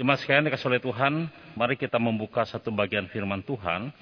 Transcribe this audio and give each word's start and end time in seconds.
Jemaat 0.00 0.24
sekalian 0.24 0.48
dikasih 0.48 0.72
oleh 0.72 0.80
Tuhan, 0.80 1.28
mari 1.60 1.76
kita 1.76 2.00
membuka 2.00 2.40
satu 2.48 2.72
bagian 2.72 3.04
firman 3.12 3.44
Tuhan. 3.44 3.92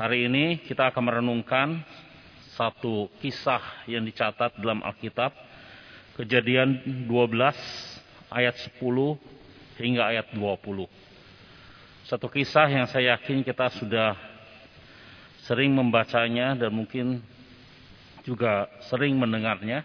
Hari 0.00 0.32
ini 0.32 0.64
kita 0.64 0.88
akan 0.88 1.12
merenungkan 1.12 1.84
satu 2.56 3.12
kisah 3.20 3.60
yang 3.84 4.00
dicatat 4.08 4.56
dalam 4.56 4.80
Alkitab. 4.80 5.28
Kejadian 6.16 7.04
12 7.04 7.04
ayat 8.32 8.56
10 8.80 8.80
hingga 9.76 10.08
ayat 10.08 10.32
20. 10.32 10.88
Satu 12.08 12.24
kisah 12.32 12.64
yang 12.72 12.88
saya 12.88 13.12
yakin 13.12 13.44
kita 13.44 13.68
sudah 13.76 14.16
sering 15.44 15.76
membacanya 15.76 16.56
dan 16.56 16.72
mungkin 16.72 17.20
juga 18.24 18.72
sering 18.88 19.20
mendengarnya. 19.20 19.84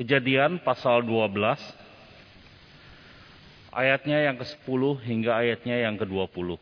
Kejadian 0.00 0.64
pasal 0.64 1.04
12 1.04 1.83
ayatnya 3.74 4.30
yang 4.30 4.36
ke-10 4.38 4.82
hingga 5.02 5.32
ayatnya 5.34 5.76
yang 5.82 5.98
ke-20. 5.98 6.56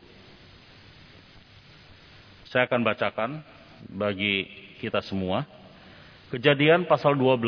Saya 2.49 2.65
akan 2.65 2.81
bacakan 2.81 3.31
bagi 3.93 4.49
kita 4.81 5.01
semua. 5.05 5.45
Kejadian 6.33 6.89
pasal 6.89 7.13
12 7.13 7.45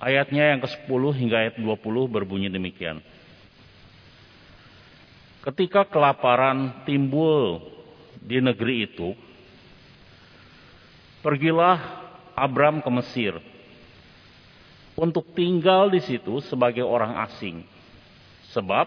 ayatnya 0.00 0.56
yang 0.56 0.60
ke-10 0.64 1.02
hingga 1.16 1.36
ayat 1.36 1.54
20 1.60 2.08
berbunyi 2.08 2.48
demikian. 2.48 3.04
Ketika 5.40 5.88
kelaparan 5.88 6.84
timbul 6.84 7.64
di 8.20 8.44
negeri 8.44 8.84
itu, 8.84 9.16
pergilah 11.24 11.80
Abram 12.36 12.84
ke 12.84 12.90
Mesir 12.92 13.49
untuk 15.00 15.32
tinggal 15.32 15.88
di 15.88 16.04
situ 16.04 16.44
sebagai 16.44 16.84
orang 16.84 17.16
asing. 17.24 17.64
Sebab 18.52 18.84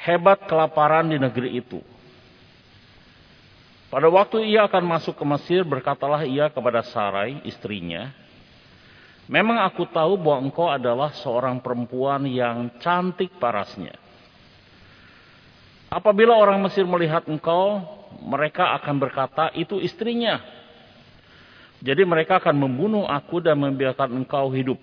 hebat 0.00 0.48
kelaparan 0.48 1.12
di 1.12 1.20
negeri 1.20 1.60
itu. 1.60 1.84
Pada 3.92 4.08
waktu 4.08 4.48
ia 4.48 4.64
akan 4.64 4.84
masuk 4.96 5.14
ke 5.14 5.24
Mesir, 5.28 5.62
berkatalah 5.62 6.24
ia 6.24 6.48
kepada 6.48 6.82
Sarai, 6.82 7.38
istrinya, 7.44 8.10
Memang 9.26 9.58
aku 9.66 9.90
tahu 9.90 10.14
bahwa 10.14 10.38
engkau 10.46 10.70
adalah 10.70 11.10
seorang 11.18 11.58
perempuan 11.58 12.22
yang 12.30 12.70
cantik 12.78 13.34
parasnya. 13.42 13.98
Apabila 15.90 16.38
orang 16.38 16.62
Mesir 16.62 16.86
melihat 16.86 17.26
engkau, 17.26 17.82
mereka 18.22 18.70
akan 18.78 19.02
berkata, 19.02 19.50
itu 19.58 19.82
istrinya. 19.82 20.38
Jadi 21.84 22.02
mereka 22.08 22.40
akan 22.40 22.56
membunuh 22.56 23.04
aku 23.04 23.40
dan 23.44 23.60
membiarkan 23.60 24.12
engkau 24.16 24.48
hidup. 24.52 24.80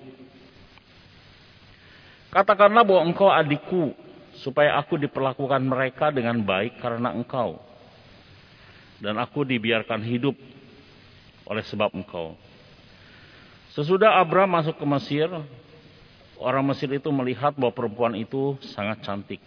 Katakanlah 2.33 2.81
bahwa 2.81 3.01
engkau 3.05 3.29
adikku, 3.29 3.93
supaya 4.41 4.77
aku 4.77 4.97
diperlakukan 4.97 5.61
mereka 5.61 6.09
dengan 6.09 6.41
baik 6.41 6.81
karena 6.81 7.13
engkau. 7.13 7.61
Dan 8.97 9.19
aku 9.21 9.45
dibiarkan 9.45 10.01
hidup 10.01 10.33
oleh 11.45 11.63
sebab 11.65 11.93
engkau. 11.93 12.33
Sesudah 13.73 14.21
Abraham 14.21 14.61
masuk 14.61 14.77
ke 14.77 14.85
Mesir, 14.85 15.29
orang 16.37 16.65
Mesir 16.65 16.89
itu 16.93 17.09
melihat 17.09 17.57
bahwa 17.57 17.73
perempuan 17.73 18.13
itu 18.13 18.57
sangat 18.61 19.01
cantik. 19.01 19.41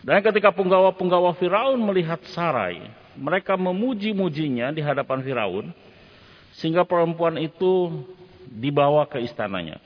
Dan 0.00 0.24
ketika 0.24 0.48
penggawa-penggawa 0.54 1.36
Firaun 1.36 1.76
melihat 1.82 2.22
Sarai, 2.32 2.80
mereka 3.18 3.58
memuji-mujinya 3.58 4.70
di 4.74 4.82
hadapan 4.82 5.22
Firaun 5.24 5.66
sehingga 6.54 6.86
perempuan 6.86 7.38
itu 7.38 8.04
dibawa 8.50 9.06
ke 9.06 9.22
istananya. 9.22 9.78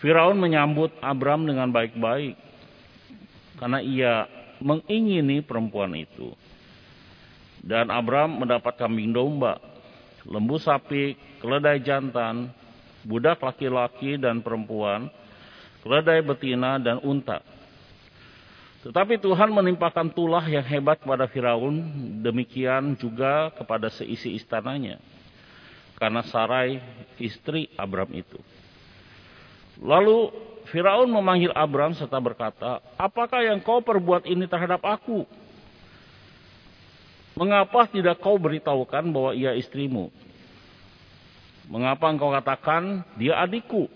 Firaun 0.00 0.38
menyambut 0.38 0.94
Abram 1.02 1.42
dengan 1.44 1.68
baik-baik 1.68 2.38
karena 3.58 3.78
ia 3.82 4.14
mengingini 4.62 5.42
perempuan 5.42 5.94
itu. 5.94 6.32
Dan 7.58 7.90
Abram 7.90 8.38
mendapat 8.38 8.78
kambing 8.78 9.10
domba, 9.10 9.58
lembu 10.22 10.56
sapi, 10.62 11.18
keledai 11.42 11.82
jantan, 11.82 12.54
budak 13.02 13.42
laki-laki 13.42 14.14
dan 14.14 14.38
perempuan, 14.40 15.10
keledai 15.82 16.22
betina 16.22 16.78
dan 16.78 17.02
unta. 17.02 17.42
Tetapi 18.78 19.18
Tuhan 19.18 19.50
menimpakan 19.50 20.06
tulah 20.14 20.46
yang 20.46 20.62
hebat 20.62 21.02
kepada 21.02 21.26
Firaun, 21.26 21.82
demikian 22.22 22.94
juga 22.94 23.50
kepada 23.58 23.90
seisi 23.90 24.38
istananya. 24.38 25.02
Karena 25.98 26.22
Sarai 26.22 26.78
istri 27.18 27.66
Abram 27.74 28.06
itu. 28.14 28.38
Lalu 29.82 30.30
Firaun 30.70 31.10
memanggil 31.10 31.50
Abram 31.50 31.90
serta 31.90 32.22
berkata, 32.22 32.78
Apakah 32.94 33.42
yang 33.42 33.58
kau 33.58 33.82
perbuat 33.82 34.30
ini 34.30 34.46
terhadap 34.46 34.78
aku? 34.86 35.26
Mengapa 37.34 37.90
tidak 37.90 38.22
kau 38.22 38.38
beritahukan 38.38 39.10
bahwa 39.10 39.34
ia 39.34 39.58
istrimu? 39.58 40.10
Mengapa 41.66 42.14
engkau 42.14 42.30
katakan 42.30 43.02
dia 43.18 43.42
adikku? 43.42 43.90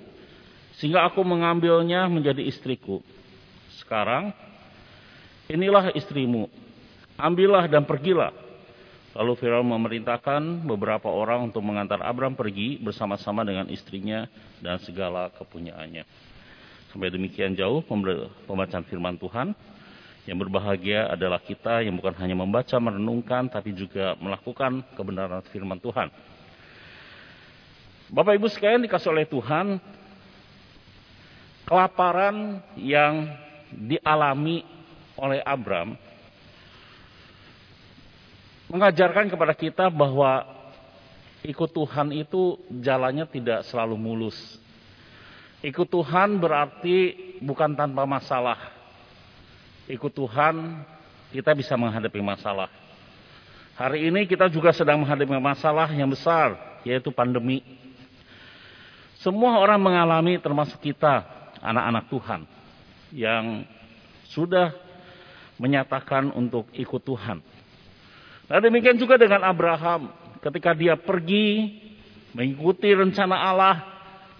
Sehingga 0.78 1.06
aku 1.06 1.22
mengambilnya 1.22 2.10
menjadi 2.10 2.42
istriku. 2.42 2.98
Sekarang 3.78 4.34
inilah 5.50 5.94
istrimu. 5.96 6.46
Ambillah 7.16 7.66
dan 7.70 7.86
pergilah. 7.86 8.34
Lalu 9.12 9.32
Firaun 9.36 9.68
memerintahkan 9.68 10.64
beberapa 10.64 11.12
orang 11.12 11.52
untuk 11.52 11.60
mengantar 11.60 12.00
Abram 12.00 12.32
pergi 12.32 12.80
bersama-sama 12.80 13.44
dengan 13.44 13.68
istrinya 13.68 14.24
dan 14.64 14.80
segala 14.80 15.28
kepunyaannya. 15.36 16.04
Sampai 16.88 17.12
demikian 17.12 17.52
jauh 17.52 17.84
pembacaan 18.48 18.84
firman 18.88 19.20
Tuhan. 19.20 19.52
Yang 20.22 20.38
berbahagia 20.46 21.10
adalah 21.12 21.42
kita 21.42 21.82
yang 21.82 21.98
bukan 21.98 22.14
hanya 22.22 22.38
membaca, 22.38 22.78
merenungkan, 22.78 23.50
tapi 23.50 23.74
juga 23.74 24.14
melakukan 24.16 24.80
kebenaran 24.94 25.42
firman 25.50 25.82
Tuhan. 25.82 26.08
Bapak 28.12 28.38
Ibu 28.38 28.46
sekalian 28.48 28.84
dikasih 28.86 29.08
oleh 29.08 29.26
Tuhan, 29.26 29.80
kelaparan 31.66 32.60
yang 32.78 33.34
dialami 33.72 34.62
oleh 35.16 35.40
Abram 35.44 35.96
mengajarkan 38.72 39.28
kepada 39.28 39.52
kita 39.52 39.92
bahwa 39.92 40.48
ikut 41.44 41.70
Tuhan 41.76 42.08
itu 42.16 42.56
jalannya 42.80 43.28
tidak 43.28 43.68
selalu 43.68 44.00
mulus. 44.00 44.38
Ikut 45.60 45.86
Tuhan 45.86 46.40
berarti 46.40 47.14
bukan 47.44 47.76
tanpa 47.76 48.08
masalah. 48.08 48.58
Ikut 49.86 50.10
Tuhan 50.10 50.82
kita 51.36 51.52
bisa 51.52 51.76
menghadapi 51.76 52.18
masalah. 52.24 52.72
Hari 53.76 54.08
ini 54.08 54.24
kita 54.24 54.48
juga 54.48 54.72
sedang 54.72 55.00
menghadapi 55.04 55.36
masalah 55.36 55.88
yang 55.92 56.08
besar, 56.08 56.56
yaitu 56.84 57.12
pandemi. 57.12 57.64
Semua 59.20 59.60
orang 59.60 59.78
mengalami 59.78 60.36
termasuk 60.42 60.82
kita, 60.82 61.24
anak-anak 61.62 62.04
Tuhan, 62.10 62.40
yang 63.14 63.44
sudah 64.28 64.74
menyatakan 65.62 66.34
untuk 66.34 66.66
ikut 66.74 66.98
Tuhan. 67.06 67.38
Nah 68.50 68.58
demikian 68.58 68.98
juga 68.98 69.14
dengan 69.14 69.46
Abraham. 69.46 70.10
Ketika 70.42 70.74
dia 70.74 70.98
pergi 70.98 71.70
mengikuti 72.34 72.90
rencana 72.90 73.38
Allah, 73.38 73.76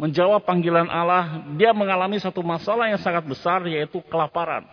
menjawab 0.03 0.43
panggilan 0.43 0.91
Allah, 0.91 1.47
dia 1.55 1.71
mengalami 1.71 2.19
satu 2.19 2.43
masalah 2.43 2.91
yang 2.91 2.99
sangat 2.99 3.23
besar 3.23 3.63
yaitu 3.71 4.03
kelaparan. 4.11 4.67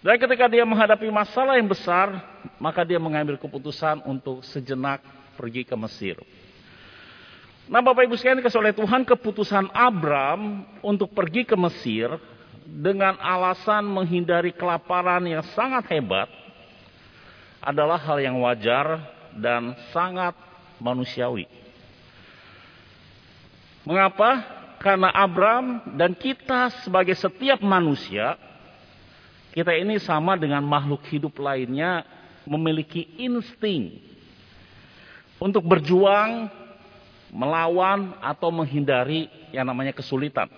Dan 0.00 0.16
ketika 0.16 0.48
dia 0.48 0.64
menghadapi 0.64 1.12
masalah 1.12 1.60
yang 1.60 1.68
besar, 1.68 2.16
maka 2.56 2.80
dia 2.88 2.96
mengambil 2.96 3.36
keputusan 3.36 4.00
untuk 4.08 4.40
sejenak 4.40 5.04
pergi 5.36 5.68
ke 5.68 5.76
Mesir. 5.76 6.16
Nah 7.68 7.84
Bapak 7.84 8.08
Ibu 8.08 8.16
sekalian 8.16 8.40
dikasih 8.40 8.60
oleh 8.64 8.72
Tuhan 8.72 9.04
keputusan 9.04 9.68
Abram 9.76 10.64
untuk 10.80 11.12
pergi 11.12 11.44
ke 11.44 11.52
Mesir 11.54 12.08
dengan 12.70 13.18
alasan 13.18 13.82
menghindari 13.82 14.54
kelaparan 14.54 15.26
yang 15.26 15.42
sangat 15.58 15.90
hebat 15.90 16.30
adalah 17.58 17.98
hal 17.98 18.22
yang 18.22 18.38
wajar 18.38 19.02
dan 19.34 19.74
sangat 19.90 20.32
manusiawi. 20.78 21.50
Mengapa? 23.82 24.58
Karena 24.80 25.12
Abram 25.12 25.82
dan 25.98 26.16
kita 26.16 26.72
sebagai 26.80 27.12
setiap 27.12 27.60
manusia, 27.60 28.38
kita 29.52 29.76
ini 29.76 30.00
sama 30.00 30.40
dengan 30.40 30.64
makhluk 30.64 31.04
hidup 31.10 31.36
lainnya 31.36 32.06
memiliki 32.48 33.04
insting 33.20 34.00
untuk 35.36 35.68
berjuang, 35.68 36.48
melawan 37.28 38.16
atau 38.24 38.48
menghindari 38.48 39.28
yang 39.52 39.68
namanya 39.68 39.92
kesulitan. 39.92 40.48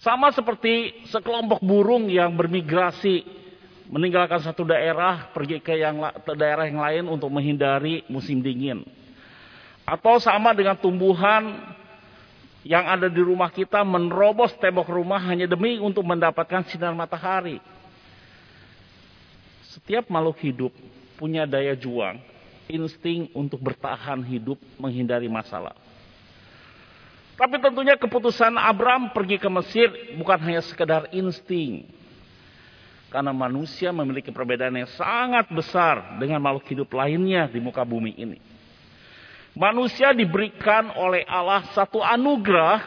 Sama 0.00 0.32
seperti 0.32 1.04
sekelompok 1.12 1.60
burung 1.60 2.08
yang 2.08 2.32
bermigrasi 2.32 3.20
meninggalkan 3.92 4.40
satu 4.40 4.64
daerah 4.64 5.28
pergi 5.36 5.60
ke 5.60 5.76
yang 5.76 6.00
daerah 6.40 6.64
yang 6.64 6.80
lain 6.80 7.04
untuk 7.12 7.28
menghindari 7.28 8.00
musim 8.08 8.40
dingin. 8.40 8.80
Atau 9.84 10.16
sama 10.16 10.56
dengan 10.56 10.72
tumbuhan 10.80 11.52
yang 12.64 12.88
ada 12.88 13.12
di 13.12 13.20
rumah 13.20 13.52
kita 13.52 13.84
menerobos 13.84 14.56
tembok 14.56 14.88
rumah 14.88 15.20
hanya 15.20 15.44
demi 15.44 15.76
untuk 15.76 16.08
mendapatkan 16.08 16.64
sinar 16.72 16.96
matahari. 16.96 17.60
Setiap 19.68 20.08
makhluk 20.08 20.40
hidup 20.40 20.72
punya 21.20 21.44
daya 21.44 21.76
juang, 21.76 22.16
insting 22.72 23.28
untuk 23.36 23.60
bertahan 23.60 24.24
hidup 24.24 24.56
menghindari 24.80 25.28
masalah. 25.28 25.76
Tapi 27.40 27.56
tentunya 27.56 27.96
keputusan 27.96 28.52
Abram 28.60 29.16
pergi 29.16 29.40
ke 29.40 29.48
Mesir 29.48 29.88
bukan 30.20 30.36
hanya 30.44 30.60
sekedar 30.60 31.08
insting. 31.08 31.88
Karena 33.08 33.32
manusia 33.32 33.88
memiliki 33.96 34.28
perbedaan 34.28 34.76
yang 34.76 34.92
sangat 34.92 35.48
besar 35.48 36.20
dengan 36.20 36.36
makhluk 36.36 36.68
hidup 36.68 36.92
lainnya 36.92 37.48
di 37.48 37.56
muka 37.56 37.80
bumi 37.80 38.12
ini. 38.12 38.36
Manusia 39.56 40.12
diberikan 40.12 40.92
oleh 40.92 41.24
Allah 41.24 41.64
satu 41.72 42.04
anugerah 42.04 42.84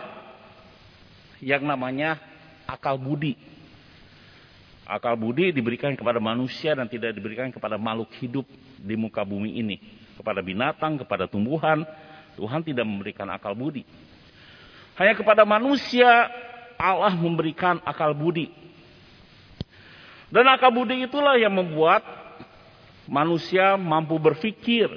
yang 1.41 1.65
namanya 1.65 2.21
akal 2.69 3.01
budi. 3.01 3.33
Akal 4.85 5.17
budi 5.17 5.49
diberikan 5.49 5.97
kepada 5.97 6.21
manusia 6.21 6.77
dan 6.77 6.85
tidak 6.85 7.17
diberikan 7.17 7.49
kepada 7.49 7.81
makhluk 7.81 8.13
hidup 8.21 8.45
di 8.77 8.93
muka 8.93 9.25
bumi 9.25 9.57
ini. 9.59 9.81
Kepada 10.13 10.45
binatang, 10.45 11.01
kepada 11.01 11.25
tumbuhan, 11.25 11.81
Tuhan 12.37 12.61
tidak 12.61 12.85
memberikan 12.85 13.25
akal 13.33 13.57
budi. 13.57 13.81
Hanya 14.93 15.13
kepada 15.17 15.41
manusia 15.43 16.29
Allah 16.77 17.13
memberikan 17.15 17.81
akal 17.81 18.13
budi. 18.13 18.49
Dan 20.33 20.49
akal 20.49 20.73
budi 20.73 21.05
itulah 21.05 21.37
yang 21.37 21.53
membuat 21.53 22.01
manusia 23.05 23.77
mampu 23.77 24.17
berpikir, 24.17 24.89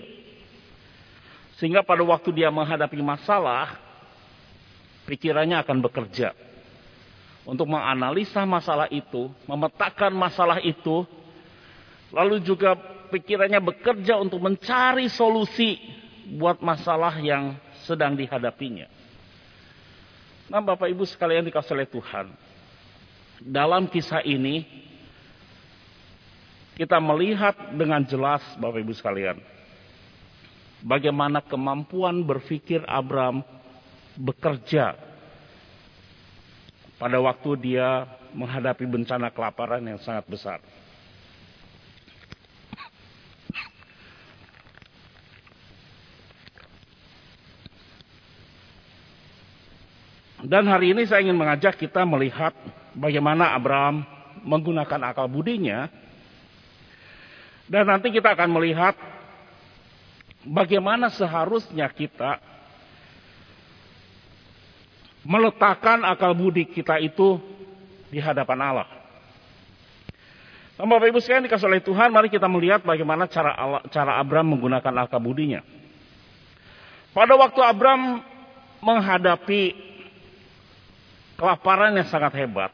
sehingga 1.61 1.83
pada 1.85 2.05
waktu 2.05 2.33
dia 2.33 2.49
menghadapi 2.53 3.01
masalah, 3.03 3.77
pikirannya 5.05 5.61
akan 5.61 5.79
bekerja 5.85 6.33
untuk 7.47 7.71
menganalisa 7.71 8.43
masalah 8.43 8.91
itu, 8.91 9.31
memetakan 9.47 10.13
masalah 10.13 10.59
itu, 10.61 11.07
lalu 12.11 12.43
juga 12.43 12.75
pikirannya 13.15 13.63
bekerja 13.63 14.19
untuk 14.19 14.43
mencari 14.43 15.07
solusi 15.07 15.79
buat 16.35 16.59
masalah 16.59 17.15
yang 17.23 17.55
sedang 17.87 18.19
dihadapinya. 18.19 18.96
Nah, 20.47 20.63
Bapak 20.63 20.87
Ibu 20.87 21.03
sekalian 21.03 21.43
dikasih 21.43 21.75
oleh 21.75 21.91
Tuhan, 21.91 22.31
dalam 23.43 23.91
kisah 23.91 24.23
ini 24.23 24.63
kita 26.79 27.03
melihat 27.03 27.57
dengan 27.75 28.05
jelas, 28.07 28.45
Bapak 28.55 28.79
Ibu 28.79 28.95
sekalian, 28.95 29.43
bagaimana 30.87 31.43
kemampuan 31.43 32.23
berpikir 32.23 32.87
Abram 32.87 33.43
bekerja 34.15 34.95
pada 36.97 37.19
waktu 37.21 37.51
dia 37.61 38.07
menghadapi 38.33 38.87
bencana 38.87 39.35
kelaparan 39.35 39.83
yang 39.85 40.01
sangat 40.01 40.25
besar. 40.31 40.63
Dan 50.47 50.71
hari 50.71 50.95
ini 50.95 51.03
saya 51.03 51.27
ingin 51.27 51.35
mengajak 51.35 51.75
kita 51.75 52.07
melihat 52.07 52.55
bagaimana 52.95 53.51
Abraham 53.51 54.07
menggunakan 54.47 55.11
akal 55.11 55.27
budinya. 55.27 55.91
Dan 57.67 57.91
nanti 57.91 58.15
kita 58.15 58.39
akan 58.39 58.55
melihat 58.55 58.95
bagaimana 60.47 61.11
seharusnya 61.11 61.91
kita 61.91 62.39
meletakkan 65.27 66.07
akal 66.07 66.31
budi 66.39 66.63
kita 66.71 67.03
itu 67.03 67.43
di 68.07 68.23
hadapan 68.23 68.59
Allah. 68.63 68.89
Bapak 70.79 71.11
Ibu 71.11 71.19
sekalian 71.19 71.51
dikasih 71.51 71.67
oleh 71.67 71.83
Tuhan, 71.83 72.15
mari 72.15 72.31
kita 72.31 72.47
melihat 72.47 72.87
bagaimana 72.87 73.27
cara 73.27 73.51
Allah, 73.51 73.83
cara 73.91 74.23
Abram 74.23 74.47
menggunakan 74.47 74.95
akal 75.03 75.19
budinya. 75.19 75.59
Pada 77.11 77.35
waktu 77.35 77.61
Abram 77.67 78.23
menghadapi 78.79 79.96
kelaparan 81.37 81.95
yang 81.95 82.09
sangat 82.09 82.33
hebat, 82.41 82.73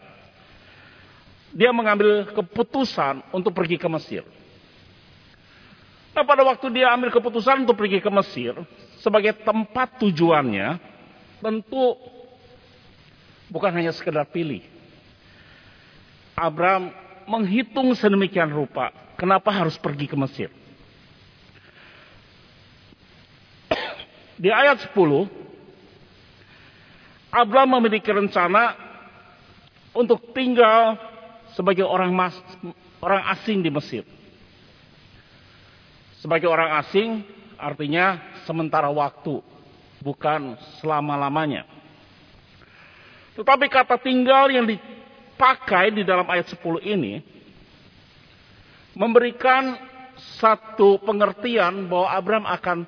dia 1.52 1.68
mengambil 1.70 2.24
keputusan 2.32 3.20
untuk 3.34 3.52
pergi 3.52 3.76
ke 3.76 3.88
Mesir. 3.90 4.24
Nah 6.12 6.24
pada 6.24 6.44
waktu 6.44 6.68
dia 6.72 6.92
ambil 6.92 7.08
keputusan 7.12 7.64
untuk 7.64 7.76
pergi 7.76 8.00
ke 8.00 8.10
Mesir 8.12 8.56
sebagai 9.00 9.32
tempat 9.44 9.96
tujuannya 9.96 10.76
tentu 11.40 11.96
bukan 13.48 13.72
hanya 13.72 13.92
sekedar 13.92 14.28
pilih. 14.28 14.64
Abraham 16.36 16.92
menghitung 17.28 17.92
sedemikian 17.96 18.48
rupa 18.52 18.92
kenapa 19.16 19.52
harus 19.52 19.76
pergi 19.80 20.08
ke 20.08 20.16
Mesir. 20.16 20.48
Di 24.36 24.50
ayat 24.50 24.84
10 24.90 24.96
Abraham 27.32 27.80
memiliki 27.80 28.12
rencana 28.12 28.76
untuk 29.96 30.36
tinggal 30.36 31.00
sebagai 31.56 31.88
orang 31.88 32.12
mas, 32.12 32.36
orang 33.00 33.24
asing 33.32 33.64
di 33.64 33.72
Mesir. 33.72 34.04
Sebagai 36.20 36.46
orang 36.46 36.76
asing 36.84 37.24
artinya 37.56 38.20
sementara 38.44 38.92
waktu, 38.92 39.40
bukan 40.04 40.60
selama-lamanya. 40.84 41.64
Tetapi 43.32 43.66
kata 43.72 43.96
tinggal 43.96 44.52
yang 44.52 44.68
dipakai 44.68 45.88
di 45.88 46.04
dalam 46.04 46.28
ayat 46.28 46.52
10 46.52 46.84
ini 46.84 47.24
memberikan 48.92 49.72
satu 50.36 51.00
pengertian 51.00 51.88
bahwa 51.88 52.08
Abraham 52.12 52.46
akan 52.46 52.78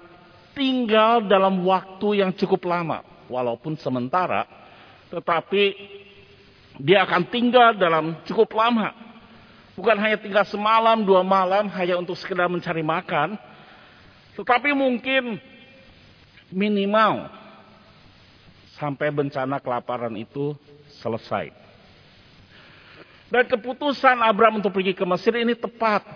tinggal 0.52 1.25
dalam 1.25 1.64
waktu 1.64 2.20
yang 2.20 2.31
cukup 2.37 2.69
lama, 2.69 3.00
walaupun 3.26 3.76
sementara, 3.81 4.47
tetapi 5.09 5.76
dia 6.81 7.06
akan 7.06 7.23
tinggal 7.31 7.76
dalam 7.76 8.19
cukup 8.26 8.50
lama 8.56 9.05
Bukan 9.75 9.99
hanya 9.99 10.19
tinggal 10.23 10.47
semalam, 10.47 11.03
dua 11.03 11.26
malam, 11.26 11.67
hanya 11.75 11.99
untuk 11.99 12.15
sekedar 12.15 12.47
mencari 12.47 12.82
makan. 12.87 13.35
Tetapi 14.38 14.71
mungkin 14.71 15.43
minimal 16.55 17.26
sampai 18.79 19.10
bencana 19.10 19.58
kelaparan 19.58 20.15
itu 20.15 20.55
selesai. 21.03 21.51
Dan 23.27 23.51
keputusan 23.51 24.22
Abraham 24.22 24.63
untuk 24.63 24.70
pergi 24.70 24.94
ke 24.94 25.03
Mesir 25.03 25.34
ini 25.34 25.58
tepat. 25.58 26.06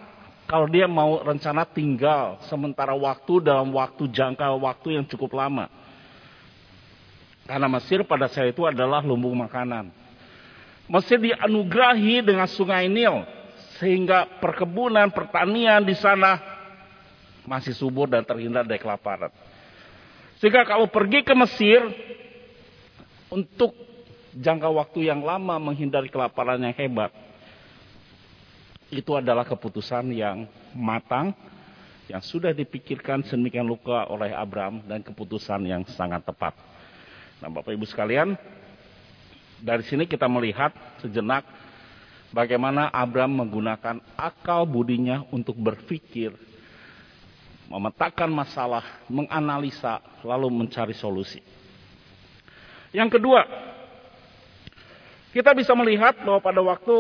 Kalau 0.47 0.71
dia 0.71 0.87
mau 0.87 1.19
rencana 1.21 1.67
tinggal 1.67 2.39
sementara 2.47 2.95
waktu 2.95 3.43
dalam 3.43 3.75
waktu 3.75 4.07
jangka 4.07 4.55
waktu 4.55 5.03
yang 5.03 5.05
cukup 5.05 5.35
lama. 5.35 5.67
Karena 7.49 7.65
Mesir 7.65 8.05
pada 8.05 8.29
saat 8.29 8.53
itu 8.53 8.69
adalah 8.69 9.01
lumbung 9.01 9.33
makanan. 9.41 9.89
Mesir 10.85 11.17
dianugerahi 11.17 12.21
dengan 12.21 12.45
sungai 12.45 12.93
Nil 12.93 13.25
sehingga 13.81 14.29
perkebunan, 14.37 15.09
pertanian 15.09 15.81
di 15.81 15.97
sana 15.97 16.37
masih 17.49 17.73
subur 17.73 18.05
dan 18.05 18.21
terhindar 18.21 18.69
dari 18.69 18.77
kelaparan. 18.77 19.33
Sehingga 20.37 20.69
kalau 20.69 20.93
pergi 20.93 21.25
ke 21.25 21.33
Mesir 21.33 21.81
untuk 23.33 23.73
jangka 24.37 24.69
waktu 24.69 25.09
yang 25.09 25.25
lama 25.25 25.57
menghindari 25.57 26.13
kelaparan 26.13 26.61
yang 26.61 26.77
hebat, 26.77 27.11
itu 28.93 29.13
adalah 29.17 29.49
keputusan 29.49 30.13
yang 30.13 30.45
matang, 30.77 31.33
yang 32.13 32.21
sudah 32.21 32.53
dipikirkan 32.53 33.25
sedemikian 33.25 33.65
luka 33.65 34.05
oleh 34.09 34.37
Abraham 34.37 34.85
dan 34.85 35.01
keputusan 35.01 35.65
yang 35.65 35.85
sangat 35.97 36.25
tepat. 36.29 36.57
Nah, 37.39 37.49
Bapak 37.51 37.71
Ibu 37.71 37.87
sekalian, 37.87 38.35
dari 39.63 39.87
sini 39.87 40.07
kita 40.07 40.27
melihat 40.27 40.75
sejenak 40.99 41.47
bagaimana 42.35 42.91
Abraham 42.91 43.47
menggunakan 43.47 44.03
akal 44.19 44.67
budinya 44.67 45.23
untuk 45.31 45.55
berpikir, 45.55 46.35
memetakan 47.71 48.31
masalah, 48.31 48.85
menganalisa, 49.07 50.03
lalu 50.27 50.51
mencari 50.51 50.95
solusi. 50.99 51.39
Yang 52.91 53.21
kedua, 53.21 53.47
kita 55.31 55.55
bisa 55.55 55.77
melihat 55.77 56.19
bahwa 56.25 56.41
pada 56.41 56.61
waktu 56.65 56.97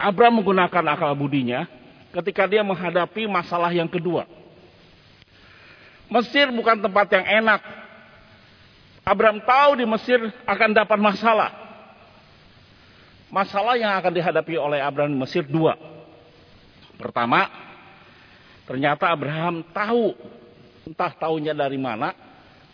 Abraham 0.00 0.40
menggunakan 0.40 0.84
akal 0.96 1.12
budinya 1.12 1.68
ketika 2.16 2.48
dia 2.48 2.64
menghadapi 2.64 3.28
masalah 3.28 3.68
yang 3.72 3.88
kedua. 3.88 4.24
Mesir 6.06 6.48
bukan 6.54 6.78
tempat 6.78 7.10
yang 7.10 7.26
enak. 7.44 7.60
Abraham 9.06 9.38
tahu 9.38 9.78
di 9.78 9.86
Mesir 9.86 10.18
akan 10.42 10.70
dapat 10.74 10.98
masalah. 10.98 11.54
Masalah 13.30 13.78
yang 13.78 13.94
akan 13.94 14.10
dihadapi 14.10 14.58
oleh 14.58 14.82
Abraham 14.82 15.14
di 15.14 15.20
Mesir 15.22 15.46
dua. 15.46 15.78
Pertama, 16.98 17.46
ternyata 18.66 19.06
Abraham 19.06 19.62
tahu 19.70 20.10
entah 20.90 21.14
tahunya 21.14 21.54
dari 21.54 21.78
mana, 21.78 22.18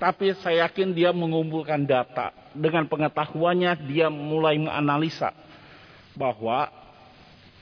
tapi 0.00 0.32
saya 0.40 0.64
yakin 0.64 0.96
dia 0.96 1.12
mengumpulkan 1.12 1.84
data. 1.84 2.32
Dengan 2.56 2.88
pengetahuannya 2.88 3.84
dia 3.84 4.08
mulai 4.08 4.56
menganalisa 4.56 5.36
bahwa 6.16 6.72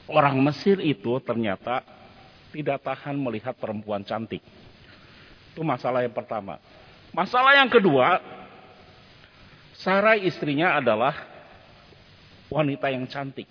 orang 0.06 0.38
Mesir 0.46 0.78
itu 0.78 1.18
ternyata 1.26 1.82
tidak 2.54 2.86
tahan 2.86 3.18
melihat 3.18 3.58
perempuan 3.58 4.06
cantik. 4.06 4.42
Itu 5.50 5.66
masalah 5.66 6.06
yang 6.06 6.14
pertama. 6.14 6.62
Masalah 7.10 7.58
yang 7.58 7.70
kedua, 7.70 8.38
Sarai 9.80 10.28
istrinya 10.28 10.76
adalah 10.76 11.16
wanita 12.52 12.92
yang 12.92 13.08
cantik. 13.08 13.48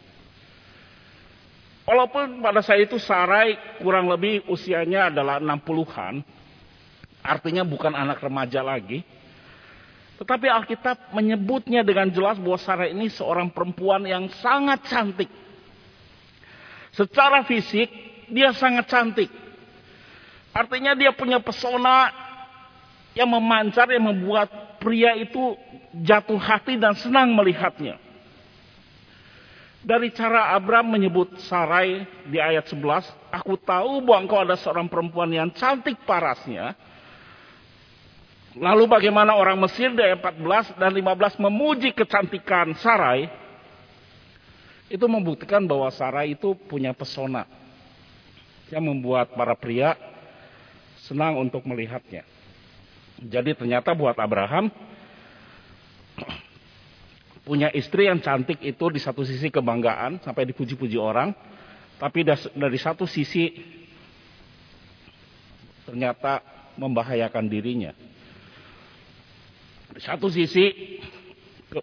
Walaupun 1.90 2.46
pada 2.46 2.62
saat 2.62 2.86
itu 2.86 3.02
Sarai 3.02 3.58
kurang 3.82 4.06
lebih 4.14 4.46
usianya 4.46 5.10
adalah 5.10 5.42
60-an, 5.42 6.22
artinya 7.26 7.66
bukan 7.66 7.98
anak 7.98 8.22
remaja 8.22 8.62
lagi. 8.62 9.02
Tetapi 10.22 10.46
Alkitab 10.52 11.18
menyebutnya 11.18 11.82
dengan 11.82 12.14
jelas 12.14 12.38
bahwa 12.38 12.62
Sarai 12.62 12.94
ini 12.94 13.10
seorang 13.10 13.50
perempuan 13.50 14.06
yang 14.06 14.30
sangat 14.38 14.86
cantik. 14.86 15.32
Secara 16.94 17.42
fisik, 17.50 17.90
dia 18.30 18.54
sangat 18.54 18.86
cantik. 18.86 19.34
Artinya 20.54 20.94
dia 20.94 21.10
punya 21.10 21.42
pesona 21.42 22.29
yang 23.18 23.30
memancar, 23.30 23.90
yang 23.90 24.06
membuat 24.06 24.78
pria 24.78 25.18
itu 25.18 25.58
jatuh 26.06 26.38
hati 26.38 26.78
dan 26.78 26.94
senang 26.94 27.34
melihatnya. 27.34 27.98
Dari 29.80 30.12
cara 30.12 30.52
Abram 30.54 30.92
menyebut 30.92 31.40
Sarai 31.48 32.04
di 32.28 32.36
ayat 32.36 32.68
11, 32.68 33.32
aku 33.32 33.56
tahu 33.56 34.04
bahwa 34.04 34.20
engkau 34.28 34.40
ada 34.44 34.60
seorang 34.60 34.92
perempuan 34.92 35.32
yang 35.32 35.50
cantik 35.56 35.96
parasnya. 36.04 36.76
Lalu 38.60 38.92
bagaimana 38.92 39.40
orang 39.40 39.56
Mesir 39.56 39.96
di 39.96 40.04
ayat 40.04 40.20
14 40.20 40.76
dan 40.76 40.92
15 40.92 41.40
memuji 41.40 41.96
kecantikan 41.96 42.76
Sarai. 42.76 43.32
Itu 44.92 45.08
membuktikan 45.08 45.64
bahwa 45.64 45.88
Sarai 45.96 46.36
itu 46.36 46.58
punya 46.68 46.92
pesona. 46.92 47.48
Yang 48.68 48.84
membuat 48.84 49.32
para 49.32 49.56
pria 49.56 49.96
senang 51.08 51.40
untuk 51.40 51.64
melihatnya. 51.64 52.28
Jadi 53.20 53.52
ternyata 53.52 53.92
buat 53.92 54.16
Abraham 54.16 54.72
punya 57.44 57.74
istri 57.74 58.06
yang 58.06 58.22
cantik 58.22 58.62
itu 58.62 58.86
di 58.94 59.02
satu 59.02 59.26
sisi 59.26 59.50
kebanggaan 59.50 60.22
sampai 60.22 60.46
dipuji-puji 60.54 60.96
orang, 61.02 61.34
tapi 61.98 62.22
dari 62.54 62.80
satu 62.80 63.10
sisi 63.10 63.50
ternyata 65.90 66.46
membahayakan 66.78 67.50
dirinya. 67.50 67.92
Di 69.90 70.02
satu 70.06 70.30
sisi 70.30 70.70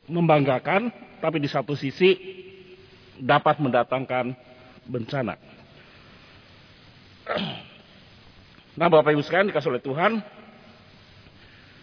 membanggakan, 0.07 0.95
tapi 1.19 1.43
di 1.43 1.51
satu 1.51 1.75
sisi 1.75 2.15
dapat 3.19 3.59
mendatangkan 3.61 4.33
bencana. 4.87 5.35
Nah, 8.77 8.93
Bapak 8.93 9.17
Ibu 9.17 9.25
sekalian 9.25 9.49
dikasih 9.49 9.73
oleh 9.73 9.81
Tuhan, 9.81 10.21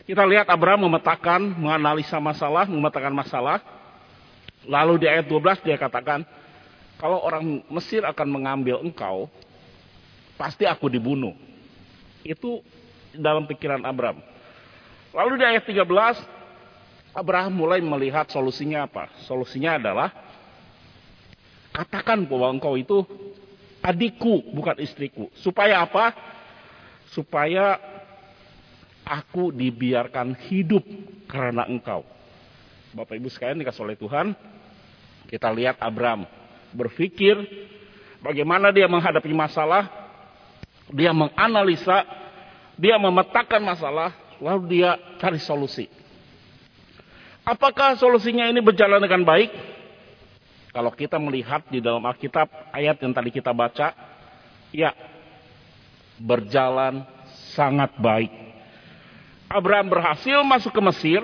kita 0.03 0.23
lihat 0.27 0.51
Abraham 0.51 0.91
memetakan, 0.91 1.55
menganalisa 1.55 2.19
masalah, 2.19 2.67
memetakan 2.67 3.15
masalah. 3.15 3.63
Lalu 4.67 5.03
di 5.03 5.07
ayat 5.07 5.27
12 5.27 5.63
dia 5.63 5.79
katakan, 5.79 6.27
kalau 6.99 7.23
orang 7.23 7.63
Mesir 7.71 8.03
akan 8.03 8.27
mengambil 8.27 8.83
engkau, 8.83 9.31
pasti 10.35 10.67
aku 10.67 10.91
dibunuh. 10.91 11.35
Itu 12.23 12.63
dalam 13.15 13.47
pikiran 13.47 13.83
Abraham. 13.83 14.19
Lalu 15.15 15.39
di 15.39 15.45
ayat 15.47 15.63
13, 15.67 15.87
Abraham 17.15 17.53
mulai 17.53 17.79
melihat 17.79 18.27
solusinya 18.27 18.83
apa? 18.83 19.07
Solusinya 19.23 19.79
adalah, 19.79 20.09
katakan 21.71 22.27
bahwa 22.27 22.51
engkau 22.51 22.75
itu 22.75 23.07
adikku, 23.79 24.51
bukan 24.51 24.79
istriku. 24.83 25.31
Supaya 25.39 25.83
apa? 25.83 26.11
Supaya 27.11 27.92
aku 29.03 29.51
dibiarkan 29.51 30.35
hidup 30.49 30.83
karena 31.27 31.67
engkau. 31.67 32.03
Bapak 32.93 33.17
Ibu 33.17 33.27
sekalian 33.29 33.59
dikasih 33.59 33.83
oleh 33.83 33.97
Tuhan, 33.97 34.37
kita 35.27 35.49
lihat 35.49 35.81
Abram 35.81 36.25
berpikir 36.73 37.37
bagaimana 38.21 38.73
dia 38.73 38.89
menghadapi 38.89 39.33
masalah, 39.33 39.89
dia 40.89 41.13
menganalisa, 41.13 42.05
dia 42.77 42.97
memetakan 42.97 43.61
masalah, 43.61 44.13
lalu 44.41 44.81
dia 44.81 44.97
cari 45.17 45.41
solusi. 45.41 45.89
Apakah 47.43 47.99
solusinya 47.99 48.47
ini 48.47 48.63
berjalan 48.63 49.03
dengan 49.03 49.27
baik? 49.27 49.51
Kalau 50.73 50.89
kita 50.89 51.21
melihat 51.21 51.61
di 51.69 51.83
dalam 51.83 52.01
Alkitab 52.01 52.73
ayat 52.73 52.97
yang 53.03 53.13
tadi 53.13 53.29
kita 53.29 53.53
baca, 53.53 53.93
ya 54.73 54.89
berjalan 56.17 57.05
sangat 57.53 57.93
baik. 58.01 58.42
Abraham 59.53 59.87
berhasil 59.93 60.41
masuk 60.41 60.73
ke 60.73 60.81
Mesir. 60.81 61.21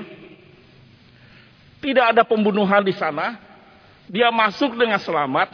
Tidak 1.81 2.05
ada 2.13 2.21
pembunuhan 2.21 2.85
di 2.85 2.93
sana. 2.93 3.41
Dia 4.05 4.29
masuk 4.29 4.77
dengan 4.77 5.01
selamat. 5.01 5.49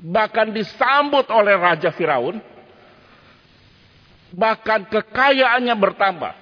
Bahkan 0.00 0.56
disambut 0.56 1.28
oleh 1.28 1.54
Raja 1.56 1.92
Firaun. 1.92 2.40
Bahkan 4.32 4.88
kekayaannya 4.88 5.74
bertambah. 5.76 6.34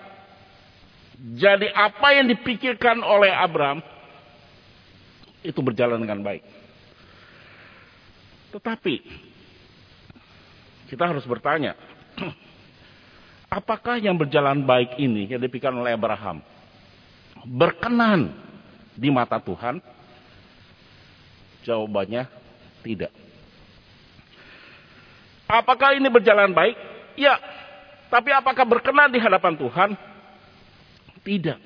Jadi 1.34 1.70
apa 1.72 2.08
yang 2.14 2.26
dipikirkan 2.28 3.00
oleh 3.00 3.30
Abraham 3.30 3.80
itu 5.44 5.60
berjalan 5.60 6.00
dengan 6.00 6.20
baik. 6.24 6.42
Tetapi 8.52 8.94
kita 10.88 11.04
harus 11.10 11.24
bertanya, 11.26 11.74
apakah 13.54 14.02
yang 14.02 14.18
berjalan 14.18 14.66
baik 14.66 14.98
ini 14.98 15.30
yang 15.30 15.38
dipikirkan 15.38 15.78
oleh 15.78 15.94
Abraham 15.94 16.42
berkenan 17.46 18.34
di 18.98 19.08
mata 19.14 19.38
Tuhan? 19.38 19.78
Jawabannya 21.62 22.28
tidak. 22.82 23.12
Apakah 25.48 25.96
ini 25.96 26.10
berjalan 26.10 26.50
baik? 26.50 26.76
Ya. 27.14 27.38
Tapi 28.12 28.30
apakah 28.34 28.68
berkenan 28.68 29.08
di 29.08 29.18
hadapan 29.22 29.56
Tuhan? 29.56 29.90
Tidak. 31.24 31.58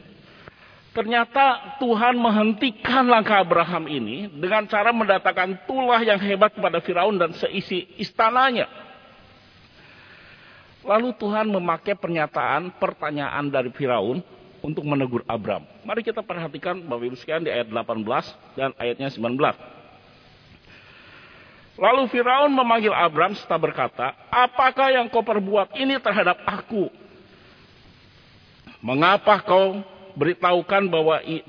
Ternyata 0.94 1.78
Tuhan 1.82 2.14
menghentikan 2.18 3.06
langkah 3.06 3.42
Abraham 3.42 3.86
ini 3.90 4.30
dengan 4.30 4.66
cara 4.66 4.90
mendatangkan 4.90 5.66
tulah 5.66 6.02
yang 6.02 6.18
hebat 6.18 6.54
kepada 6.54 6.78
Firaun 6.82 7.18
dan 7.18 7.34
seisi 7.34 7.86
istananya. 7.98 8.87
Lalu 10.88 11.12
Tuhan 11.20 11.52
memakai 11.52 11.92
pernyataan, 11.92 12.72
pertanyaan 12.80 13.52
dari 13.52 13.68
Firaun 13.76 14.24
untuk 14.64 14.88
menegur 14.88 15.20
Abram. 15.28 15.60
Mari 15.84 16.00
kita 16.00 16.24
perhatikan 16.24 16.80
Bapak 16.80 17.04
Ibu 17.12 17.16
sekalian 17.20 17.44
di 17.44 17.52
ayat 17.52 17.68
18 17.68 18.56
dan 18.56 18.72
ayatnya 18.80 19.12
19. 19.12 19.36
Lalu 21.78 22.02
Firaun 22.08 22.50
memanggil 22.56 22.96
Abram 22.96 23.36
serta 23.36 23.60
berkata, 23.60 24.16
Apakah 24.32 24.88
yang 24.88 25.12
kau 25.12 25.20
perbuat 25.20 25.76
ini 25.76 26.00
terhadap 26.00 26.40
aku? 26.48 26.88
Mengapa 28.80 29.44
kau 29.44 29.84
beritahukan 30.16 30.88
bahwa 30.88 31.20
eh, 31.20 31.44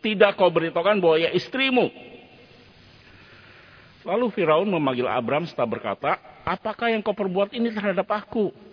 tidak 0.00 0.34
kau 0.40 0.48
beritahukan 0.48 0.96
bahwa 0.96 1.20
ia 1.20 1.30
istrimu? 1.36 1.92
Lalu 4.02 4.32
Firaun 4.32 4.72
memanggil 4.72 5.04
Abram 5.04 5.44
serta 5.44 5.68
berkata, 5.68 6.16
Apakah 6.48 6.88
yang 6.88 7.04
kau 7.04 7.12
perbuat 7.12 7.52
ini 7.52 7.68
terhadap 7.68 8.08
aku? 8.08 8.67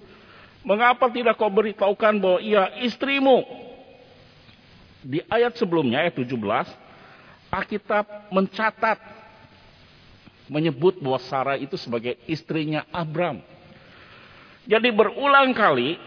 Mengapa 0.65 1.05
tidak 1.13 1.38
kau 1.38 1.48
beritahukan 1.53 2.17
bahwa 2.17 2.39
ia 2.41 2.74
istrimu? 2.81 3.45
Di 5.05 5.22
ayat 5.29 5.53
sebelumnya, 5.62 6.01
ayat 6.01 6.17
17, 6.17 6.34
Alkitab 7.53 8.34
mencatat, 8.34 8.98
menyebut 10.50 10.98
bahwa 10.98 11.22
Sarah 11.22 11.62
itu 11.62 11.77
sebagai 11.77 12.17
istrinya 12.25 12.81
Abram. 12.89 13.45
Jadi 14.65 14.89
berulang 14.89 15.53
kali, 15.53 16.01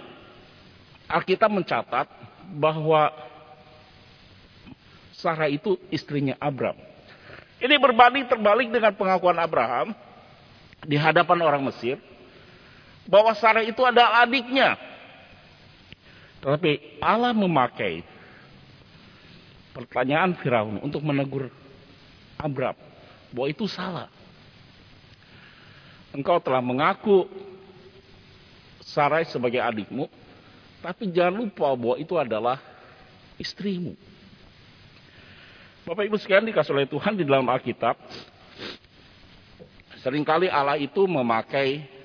Alkitab 1.06 1.54
mencatat 1.54 2.10
bahwa 2.58 3.14
Sarah 5.14 5.46
itu 5.46 5.78
istrinya 5.94 6.34
Abram. 6.42 6.74
Ini 7.62 7.78
berbanding 7.78 8.26
terbalik 8.26 8.74
dengan 8.74 8.90
pengakuan 8.98 9.38
Abraham 9.38 9.94
di 10.82 10.98
hadapan 10.98 11.38
orang 11.42 11.62
Mesir 11.62 11.98
bahwa 13.08 13.32
Sarah 13.32 13.64
itu 13.64 13.80
adalah 13.80 14.20
adiknya. 14.22 14.76
Tetapi 16.44 17.00
Allah 17.00 17.32
memakai 17.32 18.04
pertanyaan 19.72 20.36
Firaun 20.38 20.78
untuk 20.84 21.00
menegur 21.00 21.48
Abram 22.36 22.76
bahwa 23.32 23.48
itu 23.48 23.64
salah. 23.66 24.12
Engkau 26.12 26.38
telah 26.38 26.60
mengaku 26.60 27.26
Sarai 28.88 29.28
sebagai 29.28 29.60
adikmu, 29.60 30.08
Tapi 30.80 31.10
jangan 31.12 31.44
lupa 31.44 31.74
bahwa 31.74 31.98
itu 32.00 32.14
adalah 32.14 32.56
istrimu. 33.36 33.98
Bapak 35.84 36.06
Ibu 36.06 36.16
sekalian 36.16 36.48
dikasih 36.48 36.72
oleh 36.72 36.88
Tuhan 36.88 37.18
di 37.18 37.24
dalam 37.26 37.44
Alkitab, 37.50 37.98
sering 40.00 40.22
kali 40.22 40.46
Allah 40.48 40.78
itu 40.78 41.04
memakai 41.04 41.97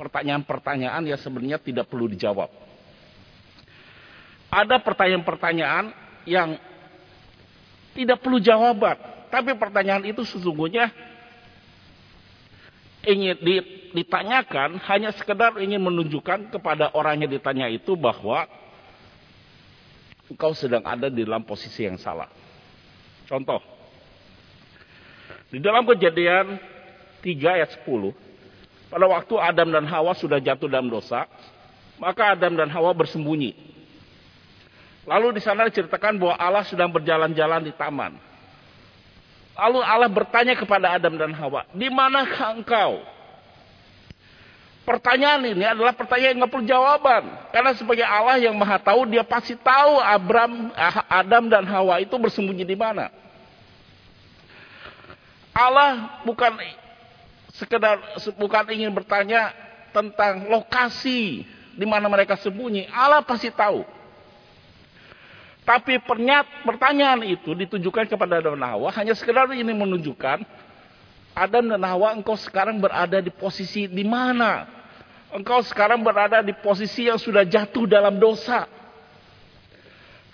pertanyaan-pertanyaan 0.00 1.04
yang 1.04 1.20
sebenarnya 1.20 1.60
tidak 1.60 1.84
perlu 1.92 2.08
dijawab. 2.08 2.48
Ada 4.48 4.80
pertanyaan-pertanyaan 4.80 5.92
yang 6.24 6.56
tidak 7.92 8.24
perlu 8.24 8.40
jawaban, 8.40 8.96
tapi 9.28 9.52
pertanyaan 9.60 10.08
itu 10.08 10.24
sesungguhnya 10.24 10.88
ingin 13.04 13.36
ditanyakan 13.92 14.80
hanya 14.88 15.12
sekedar 15.12 15.60
ingin 15.60 15.80
menunjukkan 15.84 16.48
kepada 16.48 16.96
orang 16.96 17.20
yang 17.20 17.30
ditanya 17.30 17.68
itu 17.68 17.92
bahwa 17.96 18.48
engkau 20.32 20.56
sedang 20.56 20.84
ada 20.88 21.12
di 21.12 21.26
dalam 21.26 21.44
posisi 21.44 21.84
yang 21.84 22.00
salah. 22.00 22.28
Contoh. 23.28 23.60
Di 25.50 25.58
dalam 25.58 25.82
kejadian 25.86 26.58
3 27.22 27.58
ayat 27.58 27.70
10. 27.82 28.29
Pada 28.90 29.06
waktu 29.06 29.34
Adam 29.38 29.70
dan 29.70 29.86
Hawa 29.86 30.12
sudah 30.18 30.42
jatuh 30.42 30.66
dalam 30.66 30.90
dosa. 30.90 31.30
Maka 32.02 32.34
Adam 32.34 32.58
dan 32.58 32.66
Hawa 32.66 32.90
bersembunyi. 32.90 33.54
Lalu 35.06 35.38
di 35.38 35.40
sana 35.40 35.70
diceritakan 35.70 36.18
bahwa 36.18 36.34
Allah 36.36 36.64
sedang 36.66 36.90
berjalan-jalan 36.90 37.64
di 37.64 37.72
taman. 37.72 38.18
Lalu 39.54 39.78
Allah 39.84 40.10
bertanya 40.10 40.54
kepada 40.56 40.96
Adam 40.96 41.20
dan 41.20 41.36
Hawa, 41.36 41.68
di 41.76 41.86
manakah 41.92 42.56
engkau? 42.56 43.04
Pertanyaan 44.88 45.44
ini 45.44 45.62
adalah 45.62 45.92
pertanyaan 45.92 46.34
yang 46.34 46.40
nggak 46.40 46.52
perlu 46.56 46.66
jawaban. 46.66 47.22
Karena 47.52 47.70
sebagai 47.76 48.02
Allah 48.02 48.40
yang 48.40 48.56
maha 48.56 48.80
tahu, 48.80 49.06
dia 49.06 49.22
pasti 49.22 49.54
tahu 49.54 50.00
Abram, 50.00 50.72
Adam 51.06 51.52
dan 51.52 51.68
Hawa 51.68 52.00
itu 52.00 52.16
bersembunyi 52.16 52.64
di 52.64 52.74
mana. 52.74 53.12
Allah 55.52 56.22
bukan 56.24 56.56
sekedar 57.54 57.98
bukan 58.38 58.64
ingin 58.70 58.92
bertanya 58.94 59.54
tentang 59.90 60.46
lokasi 60.46 61.42
di 61.74 61.86
mana 61.86 62.06
mereka 62.06 62.38
sembunyi. 62.38 62.86
Allah 62.90 63.22
pasti 63.22 63.50
tahu. 63.50 63.82
Tapi 65.66 66.02
pernyat, 66.02 66.66
pertanyaan 66.66 67.22
itu 67.22 67.54
ditujukan 67.54 68.10
kepada 68.10 68.42
Adam 68.42 68.58
dan 68.58 68.74
Hawa 68.74 68.90
hanya 68.96 69.14
sekedar 69.14 69.46
ini 69.54 69.70
menunjukkan 69.70 70.42
Adam 71.36 71.64
dan 71.70 71.82
Hawa 71.86 72.16
engkau 72.16 72.34
sekarang 72.34 72.82
berada 72.82 73.22
di 73.22 73.30
posisi 73.30 73.86
di 73.86 74.02
mana? 74.02 74.66
Engkau 75.30 75.62
sekarang 75.62 76.02
berada 76.02 76.42
di 76.42 76.50
posisi 76.58 77.06
yang 77.06 77.20
sudah 77.20 77.46
jatuh 77.46 77.86
dalam 77.86 78.18
dosa. 78.18 78.66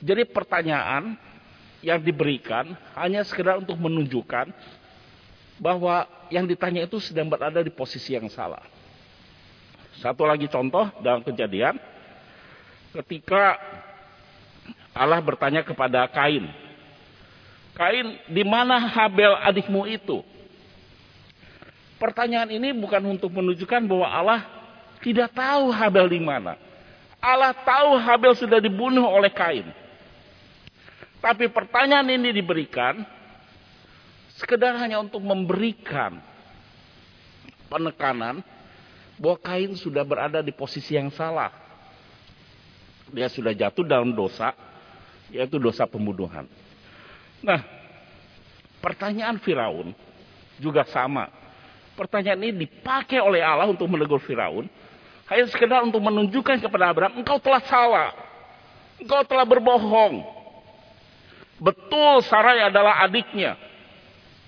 Jadi 0.01 0.25
pertanyaan 0.25 1.21
yang 1.85 2.01
diberikan 2.01 2.73
hanya 2.97 3.21
sekedar 3.21 3.61
untuk 3.61 3.77
menunjukkan 3.77 4.49
bahwa 5.57 6.05
yang 6.29 6.45
ditanya 6.45 6.85
itu 6.85 7.01
sedang 7.01 7.29
berada 7.29 7.61
di 7.63 7.73
posisi 7.73 8.13
yang 8.17 8.29
salah. 8.29 8.63
Satu 10.01 10.29
lagi 10.29 10.45
contoh 10.53 10.93
dalam 11.01 11.25
kejadian, 11.25 11.81
ketika 13.01 13.57
Allah 14.93 15.21
bertanya 15.25 15.65
kepada 15.65 16.05
Kain, 16.13 16.45
Kain, 17.77 18.17
di 18.29 18.45
mana 18.45 18.81
Habel 18.81 19.37
adikmu 19.45 19.85
itu? 19.89 20.25
Pertanyaan 21.97 22.53
ini 22.53 22.77
bukan 22.77 23.01
untuk 23.09 23.33
menunjukkan 23.33 23.85
bahwa 23.89 24.09
Allah 24.09 24.41
tidak 25.01 25.33
tahu 25.33 25.73
Habel 25.73 26.09
di 26.13 26.21
mana. 26.21 26.57
Allah 27.21 27.57
tahu 27.57 27.97
Habel 28.01 28.37
sudah 28.37 28.61
dibunuh 28.61 29.05
oleh 29.05 29.33
Kain. 29.33 29.69
Tapi 31.21 31.49
pertanyaan 31.49 32.09
ini 32.13 32.37
diberikan 32.37 33.16
Sekedar 34.37 34.77
hanya 34.77 35.01
untuk 35.01 35.25
memberikan 35.25 36.21
penekanan 37.73 38.45
bahwa 39.17 39.37
Kain 39.41 39.73
sudah 39.75 40.05
berada 40.05 40.45
di 40.45 40.53
posisi 40.53 40.93
yang 40.93 41.09
salah. 41.09 41.49
Dia 43.09 43.33
sudah 43.33 43.57
jatuh 43.57 43.87
dalam 43.87 44.13
dosa, 44.13 44.53
yaitu 45.33 45.57
dosa 45.57 45.89
pembunuhan. 45.89 46.45
Nah, 47.41 47.65
pertanyaan 48.85 49.41
Firaun 49.41 49.97
juga 50.61 50.85
sama. 50.91 51.33
Pertanyaan 51.97 52.45
ini 52.45 52.69
dipakai 52.69 53.23
oleh 53.25 53.41
Allah 53.41 53.73
untuk 53.73 53.89
menegur 53.89 54.21
Firaun. 54.21 54.69
Hanya 55.27 55.49
sekedar 55.49 55.81
untuk 55.81 56.05
menunjukkan 56.05 56.61
kepada 56.61 56.93
Abraham, 56.93 57.25
engkau 57.25 57.41
telah 57.41 57.65
salah. 57.67 58.13
Engkau 59.01 59.25
telah 59.25 59.49
berbohong. 59.49 60.23
Betul 61.57 62.21
Sarai 62.29 62.61
adalah 62.69 63.01
adiknya. 63.01 63.57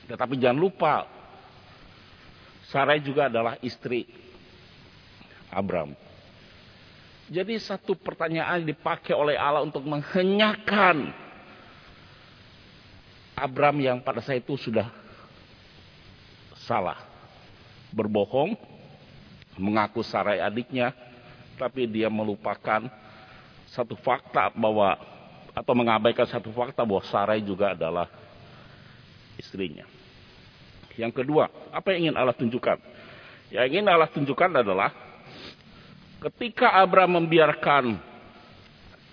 Tetapi 0.08 0.34
jangan 0.40 0.56
lupa, 0.58 1.04
Sarai 2.68 3.00
juga 3.04 3.28
adalah 3.28 3.60
istri 3.60 4.08
Abram. 5.52 5.92
Jadi 7.28 7.60
satu 7.60 7.92
pertanyaan 7.92 8.64
dipakai 8.64 9.12
oleh 9.12 9.36
Allah 9.36 9.60
untuk 9.60 9.84
menghenyakan 9.84 11.12
Abram 13.36 13.76
yang 13.78 14.00
pada 14.00 14.24
saat 14.24 14.40
itu 14.40 14.56
sudah 14.56 14.88
salah. 16.64 16.96
Berbohong, 17.92 18.56
mengaku 19.60 20.00
Sarai 20.00 20.40
adiknya, 20.40 20.92
tapi 21.60 21.84
dia 21.84 22.08
melupakan 22.08 22.88
satu 23.68 23.96
fakta 24.00 24.52
bahwa 24.56 24.96
atau 25.52 25.72
mengabaikan 25.76 26.28
satu 26.28 26.52
fakta 26.52 26.84
bahwa 26.84 27.04
Sarai 27.08 27.40
juga 27.44 27.72
adalah 27.76 28.08
istrinya. 29.40 29.97
Yang 30.98 31.22
kedua, 31.22 31.46
apa 31.70 31.94
yang 31.94 32.10
ingin 32.10 32.16
Allah 32.18 32.34
tunjukkan? 32.34 32.78
Yang 33.54 33.66
ingin 33.70 33.86
Allah 33.86 34.10
tunjukkan 34.10 34.50
adalah 34.66 34.90
ketika 36.26 36.74
Abraham 36.74 37.22
membiarkan 37.22 37.94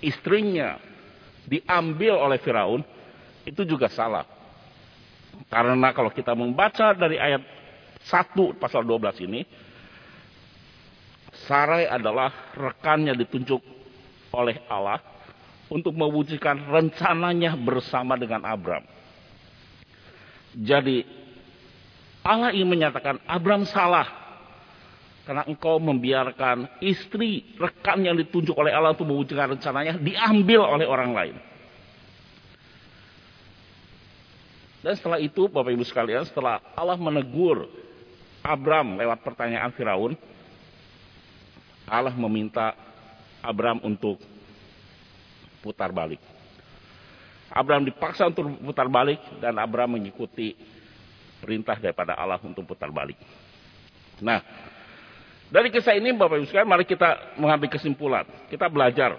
istrinya 0.02 0.82
diambil 1.46 2.18
oleh 2.18 2.42
Firaun, 2.42 2.82
itu 3.46 3.62
juga 3.70 3.86
salah. 3.94 4.26
Karena 5.46 5.94
kalau 5.94 6.10
kita 6.10 6.34
membaca 6.34 6.90
dari 6.98 7.22
ayat 7.22 7.46
1 8.02 8.58
pasal 8.58 8.82
12 8.82 9.22
ini, 9.30 9.46
Sarai 11.46 11.86
adalah 11.86 12.34
rekannya 12.58 13.14
ditunjuk 13.14 13.62
oleh 14.34 14.58
Allah 14.66 14.98
untuk 15.70 15.94
mewujudkan 15.94 16.66
rencananya 16.66 17.54
bersama 17.60 18.18
dengan 18.18 18.42
Abraham. 18.48 18.88
Jadi 20.56 21.04
Allah 22.26 22.50
ingin 22.50 22.66
menyatakan 22.66 23.22
Abraham 23.30 23.70
salah. 23.70 24.26
Karena 25.26 25.46
engkau 25.46 25.82
membiarkan 25.82 26.82
istri 26.82 27.58
rekan 27.58 28.02
yang 28.02 28.14
ditunjuk 28.14 28.54
oleh 28.54 28.70
Allah 28.70 28.94
untuk 28.94 29.10
mewujudkan 29.10 29.58
rencananya 29.58 29.98
diambil 29.98 30.66
oleh 30.70 30.86
orang 30.86 31.12
lain. 31.14 31.36
Dan 34.86 34.94
setelah 34.94 35.18
itu 35.18 35.50
Bapak 35.50 35.74
Ibu 35.74 35.82
sekalian 35.82 36.30
setelah 36.30 36.62
Allah 36.78 36.94
menegur 36.94 37.66
Abraham 38.46 39.02
lewat 39.02 39.26
pertanyaan 39.26 39.74
Firaun. 39.74 40.14
Allah 41.90 42.14
meminta 42.14 42.78
Abraham 43.42 43.82
untuk 43.82 44.22
putar 45.66 45.90
balik. 45.90 46.22
Abraham 47.50 47.90
dipaksa 47.90 48.30
untuk 48.30 48.46
putar 48.62 48.86
balik 48.86 49.18
dan 49.42 49.58
Abraham 49.58 49.98
mengikuti 49.98 50.54
perintah 51.46 51.78
daripada 51.78 52.18
Allah 52.18 52.42
untuk 52.42 52.66
putar 52.66 52.90
balik. 52.90 53.22
Nah, 54.18 54.42
dari 55.54 55.70
kisah 55.70 55.94
ini 55.94 56.10
Bapak 56.10 56.42
Ibu 56.42 56.50
sekalian, 56.50 56.66
mari 56.66 56.90
kita 56.90 57.38
mengambil 57.38 57.70
kesimpulan. 57.70 58.26
Kita 58.50 58.66
belajar. 58.66 59.14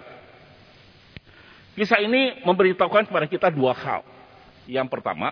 Kisah 1.79 2.03
ini 2.03 2.43
memberitahukan 2.43 3.07
kepada 3.07 3.25
kita 3.31 3.47
dua 3.47 3.71
hal. 3.71 4.03
Yang 4.67 4.91
pertama, 4.91 5.31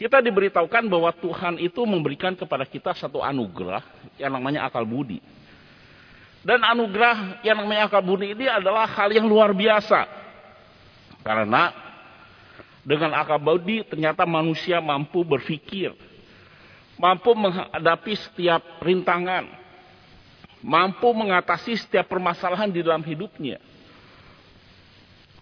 kita 0.00 0.24
diberitahukan 0.24 0.88
bahwa 0.88 1.12
Tuhan 1.12 1.60
itu 1.60 1.84
memberikan 1.84 2.32
kepada 2.32 2.64
kita 2.64 2.96
satu 2.96 3.20
anugerah 3.20 3.84
yang 4.16 4.32
namanya 4.32 4.64
akal 4.64 4.88
budi. 4.88 5.20
Dan 6.40 6.62
anugerah 6.64 7.44
yang 7.44 7.60
namanya 7.60 7.92
akal 7.92 8.00
budi 8.00 8.32
ini 8.32 8.48
adalah 8.48 8.88
hal 8.88 9.12
yang 9.12 9.28
luar 9.28 9.52
biasa. 9.52 10.08
Karena 11.20 11.85
dengan 12.86 13.18
akal 13.18 13.42
budi 13.42 13.82
ternyata 13.82 14.22
manusia 14.22 14.78
mampu 14.78 15.26
berpikir. 15.26 15.90
Mampu 16.94 17.34
menghadapi 17.34 18.14
setiap 18.14 18.62
rintangan. 18.78 19.50
Mampu 20.62 21.10
mengatasi 21.10 21.82
setiap 21.82 22.06
permasalahan 22.06 22.70
di 22.70 22.86
dalam 22.86 23.02
hidupnya. 23.02 23.58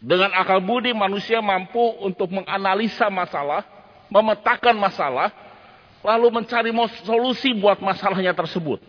Dengan 0.00 0.33
akal 0.33 0.64
budi 0.64 0.96
manusia 0.96 1.44
mampu 1.44 1.85
untuk 2.00 2.33
menganalisa 2.33 3.12
masalah. 3.12 3.61
Memetakan 4.09 4.80
masalah. 4.80 5.28
Lalu 6.00 6.40
mencari 6.40 6.72
solusi 7.04 7.52
buat 7.61 7.76
masalahnya 7.85 8.33
tersebut. 8.33 8.80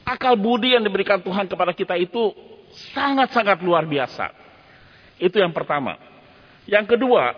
Akal 0.00 0.32
budi 0.32 0.72
yang 0.72 0.84
diberikan 0.84 1.20
Tuhan 1.20 1.44
kepada 1.44 1.76
kita 1.76 1.92
itu 2.00 2.32
sangat-sangat 2.96 3.60
luar 3.60 3.84
biasa. 3.84 4.32
Itu 5.20 5.36
yang 5.40 5.52
pertama. 5.52 6.15
Yang 6.66 6.98
kedua, 6.98 7.34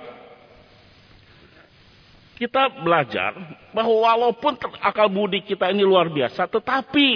kita 2.40 2.70
belajar 2.80 3.36
bahwa 3.76 4.08
walaupun 4.08 4.56
akal 4.80 5.10
budi 5.12 5.44
kita 5.44 5.68
ini 5.68 5.84
luar 5.84 6.08
biasa, 6.08 6.48
tetapi 6.48 7.08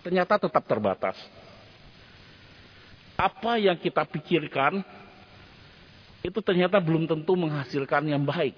ternyata 0.00 0.40
tetap 0.40 0.64
terbatas. 0.64 1.18
Apa 3.18 3.58
yang 3.58 3.74
kita 3.76 4.06
pikirkan 4.06 4.80
itu 6.22 6.38
ternyata 6.38 6.78
belum 6.78 7.10
tentu 7.10 7.34
menghasilkan 7.34 8.06
yang 8.06 8.22
baik. 8.22 8.54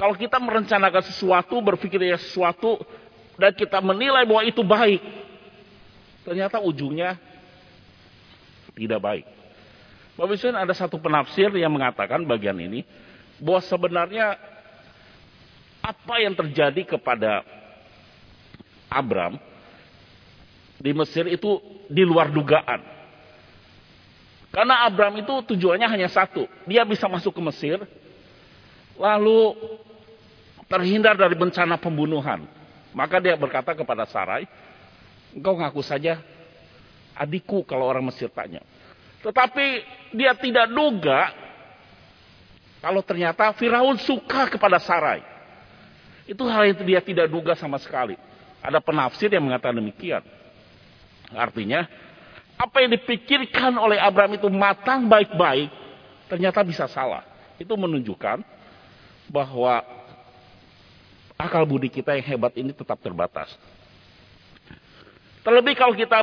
Kalau 0.00 0.16
kita 0.16 0.40
merencanakan 0.40 1.04
sesuatu, 1.04 1.60
berpikir 1.60 2.00
sesuatu, 2.16 2.80
dan 3.36 3.52
kita 3.52 3.78
menilai 3.84 4.24
bahwa 4.24 4.42
itu 4.42 4.64
baik, 4.64 5.04
ternyata 6.24 6.58
ujungnya 6.64 7.20
tidak 8.72 9.04
baik. 9.04 9.37
Bapak 10.18 10.34
ada 10.50 10.74
satu 10.74 10.98
penafsir 10.98 11.46
yang 11.54 11.70
mengatakan 11.70 12.26
bagian 12.26 12.58
ini, 12.58 12.82
bahwa 13.38 13.62
sebenarnya 13.62 14.34
apa 15.78 16.14
yang 16.18 16.34
terjadi 16.34 16.98
kepada 16.98 17.46
Abram 18.90 19.38
di 20.82 20.90
Mesir 20.90 21.30
itu 21.30 21.62
di 21.86 22.02
luar 22.02 22.34
dugaan. 22.34 22.82
Karena 24.50 24.90
Abram 24.90 25.14
itu 25.22 25.54
tujuannya 25.54 25.86
hanya 25.86 26.10
satu, 26.10 26.50
dia 26.66 26.82
bisa 26.82 27.06
masuk 27.06 27.38
ke 27.38 27.42
Mesir, 27.54 27.78
lalu 28.98 29.54
terhindar 30.66 31.14
dari 31.14 31.38
bencana 31.38 31.78
pembunuhan. 31.78 32.42
Maka 32.90 33.22
dia 33.22 33.38
berkata 33.38 33.70
kepada 33.70 34.02
Sarai, 34.10 34.50
engkau 35.30 35.54
ngaku 35.54 35.78
saja 35.78 36.18
adikku 37.14 37.62
kalau 37.62 37.86
orang 37.86 38.10
Mesir 38.10 38.26
tanya. 38.34 38.66
Tetapi 39.22 39.66
dia 40.14 40.32
tidak 40.38 40.70
duga 40.70 41.34
kalau 42.78 43.02
ternyata 43.02 43.50
Firaun 43.58 43.98
suka 43.98 44.46
kepada 44.46 44.78
Sarai. 44.78 45.22
Itu 46.28 46.46
hal 46.46 46.70
yang 46.70 46.84
dia 46.84 47.00
tidak 47.02 47.26
duga 47.26 47.58
sama 47.58 47.80
sekali. 47.82 48.14
Ada 48.62 48.78
penafsir 48.78 49.32
yang 49.32 49.48
mengatakan 49.48 49.80
demikian. 49.80 50.22
Artinya, 51.34 51.88
apa 52.58 52.84
yang 52.84 52.94
dipikirkan 52.94 53.74
oleh 53.80 53.98
Abraham 53.98 54.36
itu 54.36 54.48
matang 54.52 55.08
baik-baik, 55.08 55.70
ternyata 56.30 56.60
bisa 56.62 56.86
salah. 56.86 57.24
Itu 57.58 57.74
menunjukkan 57.74 58.44
bahwa 59.32 59.82
akal 61.38 61.64
budi 61.64 61.90
kita 61.90 62.14
yang 62.18 62.26
hebat 62.26 62.52
ini 62.58 62.70
tetap 62.74 62.98
terbatas. 63.02 63.50
Terlebih 65.42 65.74
kalau 65.80 65.96
kita 65.96 66.20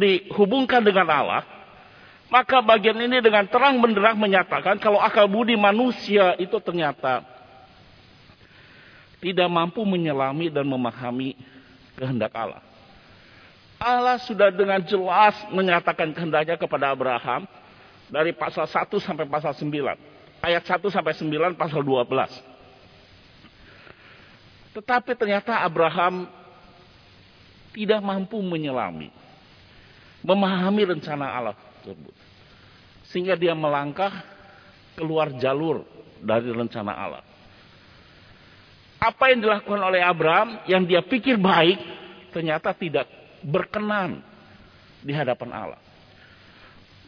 dihubungkan 0.00 0.80
dengan 0.80 1.06
Allah, 1.12 1.42
maka 2.30 2.62
bagian 2.62 2.94
ini 2.94 3.18
dengan 3.18 3.42
terang 3.50 3.82
benderang 3.82 4.14
menyatakan 4.14 4.78
kalau 4.78 5.02
akal 5.02 5.26
budi 5.26 5.58
manusia 5.58 6.38
itu 6.38 6.54
ternyata 6.62 7.26
tidak 9.18 9.50
mampu 9.50 9.82
menyelami 9.82 10.48
dan 10.48 10.64
memahami 10.64 11.36
kehendak 11.98 12.32
Allah. 12.32 12.62
Allah 13.80 14.16
sudah 14.22 14.54
dengan 14.54 14.80
jelas 14.84 15.34
menyatakan 15.50 16.14
kehendaknya 16.14 16.56
kepada 16.56 16.94
Abraham 16.94 17.44
dari 18.08 18.30
pasal 18.30 18.68
1 18.68 18.86
sampai 19.02 19.24
pasal 19.26 19.52
9. 19.56 19.66
Ayat 20.40 20.62
1 20.64 20.80
sampai 20.88 21.12
9 21.16 21.56
pasal 21.58 21.82
12. 21.82 22.06
Tetapi 24.76 25.12
ternyata 25.18 25.58
Abraham 25.64 26.30
tidak 27.74 28.00
mampu 28.02 28.38
menyelami, 28.38 29.10
memahami 30.22 30.82
rencana 30.94 31.26
Allah. 31.26 31.56
Sehingga 33.10 33.34
dia 33.34 33.56
melangkah 33.56 34.22
keluar 34.94 35.32
jalur 35.40 35.82
dari 36.20 36.52
rencana 36.52 36.92
Allah. 36.92 37.24
Apa 39.00 39.32
yang 39.32 39.40
dilakukan 39.40 39.80
oleh 39.80 40.04
Abraham 40.04 40.60
yang 40.68 40.84
dia 40.84 41.00
pikir 41.00 41.40
baik 41.40 41.80
ternyata 42.36 42.76
tidak 42.76 43.08
berkenan 43.40 44.20
di 45.00 45.12
hadapan 45.16 45.50
Allah. 45.56 45.80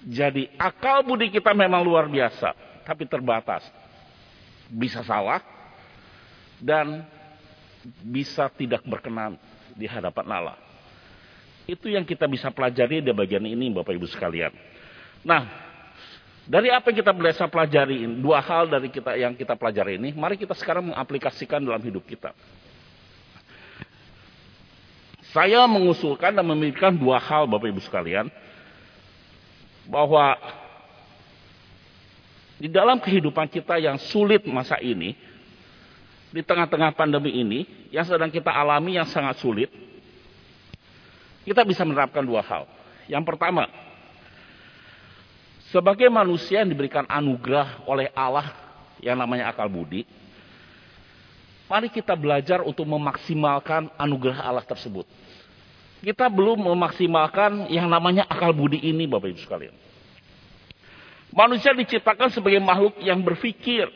Jadi 0.03 0.51
akal 0.59 1.07
budi 1.07 1.31
kita 1.31 1.55
memang 1.55 1.85
luar 1.85 2.11
biasa, 2.11 2.57
tapi 2.83 3.07
terbatas. 3.07 3.63
Bisa 4.73 5.05
salah 5.05 5.45
dan 6.59 7.05
bisa 8.01 8.49
tidak 8.57 8.83
berkenan 8.89 9.37
di 9.77 9.85
hadapan 9.85 10.27
Allah. 10.33 10.57
Itu 11.66 11.87
yang 11.87 12.03
kita 12.03 12.27
bisa 12.27 12.51
pelajari 12.51 12.98
di 12.98 13.12
bagian 13.14 13.46
ini 13.46 13.70
Bapak 13.70 13.94
Ibu 13.94 14.07
sekalian. 14.11 14.51
Nah, 15.22 15.46
dari 16.42 16.75
apa 16.75 16.90
yang 16.90 16.98
kita 17.07 17.12
bisa 17.14 17.46
pelajari 17.46 18.03
dua 18.18 18.42
hal 18.42 18.66
dari 18.66 18.90
kita 18.90 19.14
yang 19.14 19.38
kita 19.38 19.55
pelajari 19.55 19.94
ini, 19.94 20.11
mari 20.11 20.35
kita 20.35 20.59
sekarang 20.59 20.90
mengaplikasikan 20.90 21.62
dalam 21.62 21.79
hidup 21.79 22.03
kita. 22.03 22.35
Saya 25.33 25.64
mengusulkan 25.64 26.35
dan 26.35 26.44
memikirkan 26.44 26.92
dua 26.98 27.22
hal 27.22 27.46
Bapak 27.46 27.70
Ibu 27.70 27.81
sekalian. 27.81 28.27
Bahwa 29.87 30.38
di 32.59 32.70
dalam 32.70 32.98
kehidupan 32.98 33.51
kita 33.51 33.79
yang 33.79 33.98
sulit 33.98 34.46
masa 34.46 34.79
ini, 34.83 35.14
di 36.31 36.42
tengah-tengah 36.42 36.94
pandemi 36.94 37.38
ini, 37.38 37.66
yang 37.90 38.07
sedang 38.07 38.31
kita 38.31 38.51
alami 38.51 38.98
yang 38.98 39.09
sangat 39.09 39.40
sulit, 39.40 39.68
kita 41.43 41.67
bisa 41.67 41.83
menerapkan 41.83 42.23
dua 42.23 42.43
hal. 42.43 42.67
Yang 43.11 43.25
pertama, 43.35 43.67
sebagai 45.75 46.07
manusia 46.13 46.63
yang 46.63 46.71
diberikan 46.71 47.09
anugerah 47.09 47.83
oleh 47.89 48.13
Allah 48.15 48.53
yang 49.03 49.19
namanya 49.19 49.51
akal 49.51 49.67
budi, 49.67 50.07
mari 51.67 51.91
kita 51.91 52.15
belajar 52.15 52.63
untuk 52.63 52.87
memaksimalkan 52.87 53.91
anugerah 53.99 54.39
Allah 54.45 54.63
tersebut. 54.63 55.09
Kita 56.03 56.27
belum 56.27 56.67
memaksimalkan 56.67 57.71
yang 57.71 57.87
namanya 57.87 58.27
akal 58.27 58.51
budi 58.51 58.79
ini 58.83 59.07
Bapak 59.07 59.35
Ibu 59.35 59.41
sekalian. 59.43 59.75
Manusia 61.33 61.73
diciptakan 61.73 62.29
sebagai 62.29 62.61
makhluk 62.61 63.01
yang 63.01 63.25
berpikir, 63.25 63.89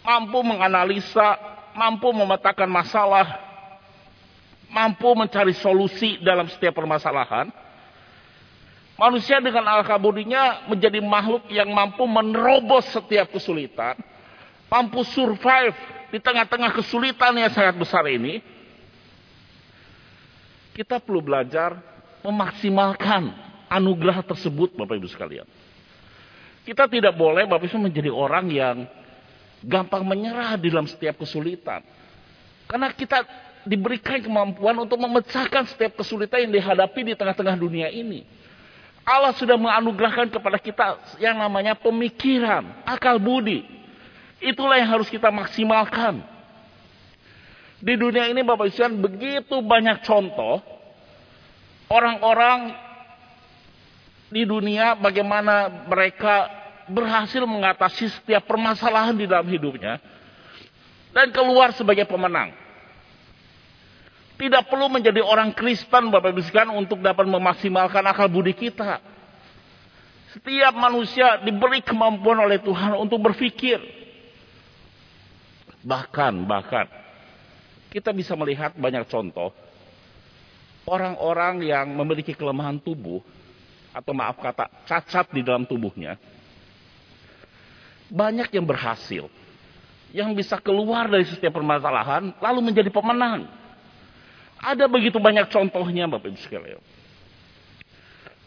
mampu 0.00 0.40
menganalisa, 0.40 1.36
mampu 1.76 2.08
memetakan 2.16 2.70
masalah, 2.72 3.45
mampu 4.70 5.12
mencari 5.14 5.54
solusi 5.56 6.18
dalam 6.22 6.50
setiap 6.50 6.76
permasalahan. 6.76 7.50
Manusia 8.96 9.44
dengan 9.44 9.68
akal 9.76 10.00
budinya 10.00 10.64
menjadi 10.72 11.04
makhluk 11.04 11.44
yang 11.52 11.68
mampu 11.68 12.08
menerobos 12.08 12.88
setiap 12.88 13.28
kesulitan, 13.28 13.92
mampu 14.72 15.04
survive 15.04 15.76
di 16.08 16.16
tengah-tengah 16.16 16.72
kesulitan 16.72 17.36
yang 17.36 17.52
sangat 17.52 17.76
besar 17.76 18.08
ini. 18.08 18.40
Kita 20.72 21.00
perlu 21.00 21.20
belajar 21.20 21.76
memaksimalkan 22.24 23.32
anugerah 23.68 24.24
tersebut 24.24 24.72
Bapak 24.76 24.96
Ibu 24.96 25.08
sekalian. 25.08 25.48
Kita 26.64 26.88
tidak 26.88 27.12
boleh 27.16 27.44
Bapak 27.44 27.68
Ibu 27.68 27.92
menjadi 27.92 28.08
orang 28.08 28.48
yang 28.48 28.76
gampang 29.60 30.04
menyerah 30.08 30.56
dalam 30.56 30.88
setiap 30.88 31.20
kesulitan. 31.20 31.84
Karena 32.66 32.90
kita 32.90 33.22
diberikan 33.66 34.22
kemampuan 34.22 34.78
untuk 34.78 34.96
memecahkan 35.02 35.66
setiap 35.66 35.98
kesulitan 35.98 36.46
yang 36.46 36.54
dihadapi 36.54 37.12
di 37.12 37.12
tengah-tengah 37.18 37.58
dunia 37.58 37.90
ini. 37.90 38.22
Allah 39.02 39.34
sudah 39.34 39.58
menganugerahkan 39.58 40.30
kepada 40.30 40.58
kita 40.58 41.18
yang 41.18 41.38
namanya 41.38 41.74
pemikiran, 41.74 42.62
akal 42.86 43.18
budi. 43.18 43.66
Itulah 44.38 44.78
yang 44.78 44.90
harus 44.98 45.10
kita 45.10 45.30
maksimalkan. 45.30 46.22
Di 47.82 47.94
dunia 47.98 48.30
ini 48.30 48.40
Bapak 48.42 48.70
Ibu 48.72 48.98
begitu 49.04 49.60
banyak 49.62 50.02
contoh 50.06 50.62
orang-orang 51.86 52.74
di 54.26 54.42
dunia 54.42 54.98
bagaimana 54.98 55.86
mereka 55.86 56.50
berhasil 56.90 57.42
mengatasi 57.46 58.10
setiap 58.10 58.46
permasalahan 58.46 59.14
di 59.14 59.26
dalam 59.26 59.46
hidupnya 59.46 60.02
dan 61.14 61.30
keluar 61.30 61.70
sebagai 61.74 62.06
pemenang. 62.06 62.65
Tidak 64.36 64.68
perlu 64.68 64.92
menjadi 64.92 65.24
orang 65.24 65.56
Kristen 65.56 66.12
Bapak 66.12 66.36
Ibu 66.36 66.44
sekalian 66.44 66.76
untuk 66.76 67.00
dapat 67.00 67.24
memaksimalkan 67.24 68.04
akal 68.04 68.28
budi 68.28 68.52
kita. 68.52 69.00
Setiap 70.36 70.76
manusia 70.76 71.40
diberi 71.40 71.80
kemampuan 71.80 72.44
oleh 72.44 72.60
Tuhan 72.60 72.92
untuk 73.00 73.24
berpikir. 73.24 73.80
Bahkan, 75.80 76.44
bahkan 76.44 76.84
kita 77.96 78.12
bisa 78.12 78.36
melihat 78.36 78.76
banyak 78.76 79.08
contoh 79.08 79.56
orang-orang 80.84 81.64
yang 81.64 81.88
memiliki 81.96 82.36
kelemahan 82.36 82.76
tubuh 82.76 83.24
atau 83.96 84.12
maaf 84.12 84.36
kata 84.36 84.68
cacat 84.84 85.32
di 85.32 85.40
dalam 85.40 85.64
tubuhnya 85.64 86.20
banyak 88.12 88.52
yang 88.52 88.68
berhasil 88.68 89.32
yang 90.12 90.36
bisa 90.36 90.60
keluar 90.60 91.08
dari 91.08 91.24
setiap 91.24 91.56
permasalahan 91.56 92.30
lalu 92.38 92.60
menjadi 92.72 92.92
pemenang. 92.92 93.48
Ada 94.60 94.88
begitu 94.88 95.20
banyak 95.20 95.52
contohnya 95.52 96.08
Bapak 96.08 96.32
Ibu 96.32 96.40
sekalian. 96.40 96.80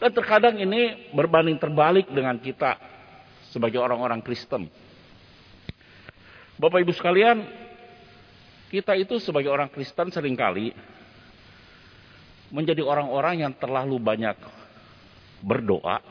Dan 0.00 0.10
terkadang 0.16 0.56
ini 0.56 1.12
berbanding 1.12 1.60
terbalik 1.60 2.08
dengan 2.08 2.40
kita 2.40 2.80
sebagai 3.52 3.78
orang-orang 3.78 4.24
Kristen. 4.24 4.70
Bapak 6.56 6.80
Ibu 6.80 6.92
sekalian, 6.96 7.44
kita 8.72 8.96
itu 8.96 9.20
sebagai 9.20 9.52
orang 9.52 9.68
Kristen 9.68 10.08
sering 10.08 10.38
kali 10.38 10.72
menjadi 12.50 12.82
orang-orang 12.82 13.46
yang 13.46 13.52
terlalu 13.54 13.96
banyak 13.98 14.36
berdoa, 15.40 16.02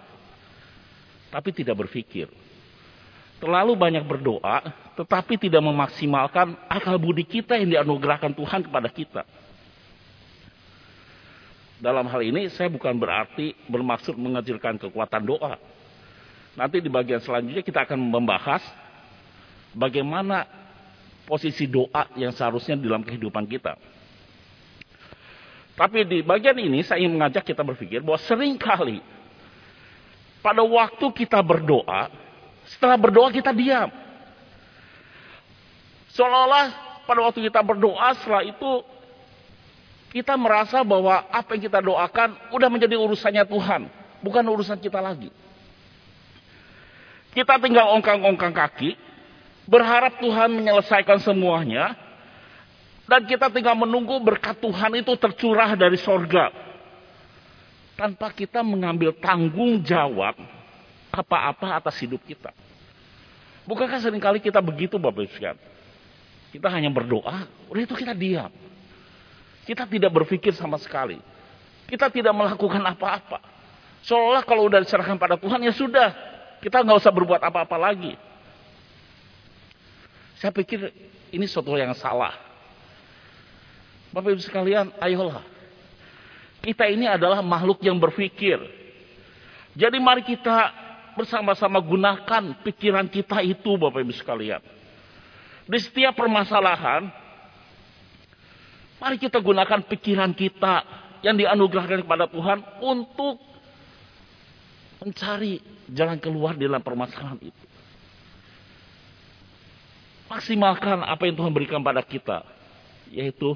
tapi 1.29 1.49
tidak 1.53 1.85
berpikir. 1.85 2.27
Terlalu 3.39 3.73
banyak 3.79 4.03
berdoa, 4.03 4.69
tetapi 4.99 5.39
tidak 5.39 5.63
memaksimalkan 5.63 6.59
akal 6.67 6.99
budi 6.99 7.23
kita 7.23 7.55
yang 7.55 7.71
dianugerahkan 7.71 8.35
Tuhan 8.35 8.67
kepada 8.67 8.89
kita. 8.91 9.23
Dalam 11.79 12.11
hal 12.11 12.21
ini 12.27 12.51
saya 12.51 12.67
bukan 12.67 12.91
berarti 12.99 13.55
bermaksud 13.71 14.19
mengecilkan 14.19 14.75
kekuatan 14.75 15.23
doa. 15.23 15.55
Nanti 16.59 16.83
di 16.83 16.91
bagian 16.91 17.23
selanjutnya 17.23 17.63
kita 17.63 17.87
akan 17.87 17.95
membahas 17.95 18.59
bagaimana 19.71 20.43
posisi 21.23 21.71
doa 21.71 22.11
yang 22.19 22.35
seharusnya 22.35 22.75
dalam 22.75 22.99
kehidupan 22.99 23.47
kita. 23.47 23.79
Tapi 25.79 26.03
di 26.03 26.19
bagian 26.19 26.59
ini 26.59 26.83
saya 26.83 26.99
ingin 26.99 27.15
mengajak 27.15 27.47
kita 27.47 27.63
berpikir 27.63 28.03
bahwa 28.03 28.19
sering 28.27 28.59
kali 28.59 28.99
pada 30.43 30.59
waktu 30.59 31.07
kita 31.15 31.39
berdoa, 31.39 32.11
setelah 32.67 32.99
berdoa 32.99 33.31
kita 33.31 33.55
diam. 33.55 33.87
Seolah-olah 36.11 36.67
pada 37.07 37.19
waktu 37.23 37.47
kita 37.47 37.63
berdoa 37.63 38.11
setelah 38.19 38.43
itu 38.43 38.83
kita 40.09 40.33
merasa 40.33 40.81
bahwa 40.81 41.21
apa 41.29 41.53
yang 41.53 41.69
kita 41.69 41.79
doakan 41.85 42.33
udah 42.49 42.69
menjadi 42.69 42.97
urusannya 42.97 43.45
Tuhan, 43.45 43.81
bukan 44.25 44.43
urusan 44.49 44.81
kita 44.81 44.97
lagi. 44.97 45.29
Kita 47.29 47.61
tinggal 47.61 47.93
ongkang-ongkang 47.93 48.53
kaki, 48.57 48.97
berharap 49.69 50.17
Tuhan 50.17 50.49
menyelesaikan 50.49 51.21
semuanya, 51.21 51.93
dan 53.05 53.21
kita 53.29 53.53
tinggal 53.53 53.77
menunggu 53.77 54.17
berkat 54.17 54.57
Tuhan 54.57 54.97
itu 54.97 55.13
tercurah 55.13 55.77
dari 55.77 55.97
sorga. 56.01 56.49
Tanpa 57.93 58.33
kita 58.33 58.65
mengambil 58.65 59.13
tanggung 59.13 59.77
jawab 59.85 60.33
apa-apa 61.13 61.77
atas 61.77 62.01
hidup 62.01 62.21
kita. 62.25 62.49
Bukankah 63.69 64.01
sering 64.01 64.23
kali 64.23 64.41
kita 64.41 64.57
begitu 64.57 64.97
Bapak 64.97 65.29
Ibu 65.29 65.37
Kita 66.49 66.67
hanya 66.73 66.89
berdoa, 66.89 67.45
udah 67.69 67.81
itu 67.85 67.93
kita 67.93 68.17
diam. 68.17 68.49
Kita 69.69 69.85
tidak 69.85 70.09
berpikir 70.09 70.49
sama 70.57 70.81
sekali. 70.81 71.21
Kita 71.85 72.09
tidak 72.09 72.33
melakukan 72.33 72.81
apa-apa. 72.81 73.37
Seolah 74.01 74.41
kalau 74.41 74.65
udah 74.65 74.81
diserahkan 74.81 75.13
pada 75.21 75.37
Tuhan 75.37 75.61
ya 75.61 75.69
sudah. 75.69 76.09
Kita 76.57 76.81
nggak 76.81 76.97
usah 76.97 77.13
berbuat 77.13 77.37
apa-apa 77.37 77.77
lagi. 77.77 78.17
Saya 80.41 80.49
pikir 80.49 80.89
ini 81.29 81.45
suatu 81.45 81.77
yang 81.77 81.93
salah. 81.93 82.33
Bapak 84.09 84.33
Ibu 84.33 84.41
sekalian, 84.41 84.89
ayolah. 84.97 85.45
Kita 86.65 86.89
ini 86.89 87.05
adalah 87.05 87.45
makhluk 87.45 87.85
yang 87.85 88.01
berpikir. 88.01 88.57
Jadi 89.77 90.01
mari 90.01 90.25
kita 90.25 90.73
bersama-sama 91.13 91.77
gunakan 91.77 92.57
pikiran 92.65 93.05
kita 93.05 93.45
itu 93.45 93.77
Bapak 93.77 94.01
Ibu 94.01 94.17
sekalian. 94.17 94.65
Di 95.69 95.77
setiap 95.77 96.17
permasalahan, 96.17 97.18
Mari 98.99 99.15
kita 99.15 99.39
gunakan 99.39 99.79
pikiran 99.87 100.35
kita 100.35 100.83
yang 101.23 101.39
dianugerahkan 101.39 102.03
kepada 102.03 102.27
Tuhan 102.27 102.59
untuk 102.83 103.39
mencari 104.99 105.63
jalan 105.87 106.19
keluar 106.19 106.59
dalam 106.59 106.83
permasalahan 106.83 107.39
itu. 107.39 107.65
Maksimalkan 110.27 111.01
apa 111.01 111.25
yang 111.25 111.35
Tuhan 111.39 111.51
berikan 111.55 111.81
pada 111.81 112.03
kita, 112.05 112.45
yaitu 113.09 113.55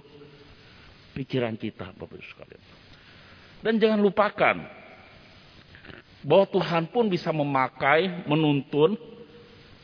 pikiran 1.13 1.53
kita, 1.53 1.93
Bapak 1.93 2.17
Ibu 2.17 2.25
sekalian. 2.25 2.61
Dan 3.61 3.73
jangan 3.77 3.99
lupakan 4.01 4.55
bahwa 6.25 6.45
Tuhan 6.49 6.89
pun 6.89 7.05
bisa 7.11 7.29
memakai, 7.29 8.25
menuntun 8.25 8.97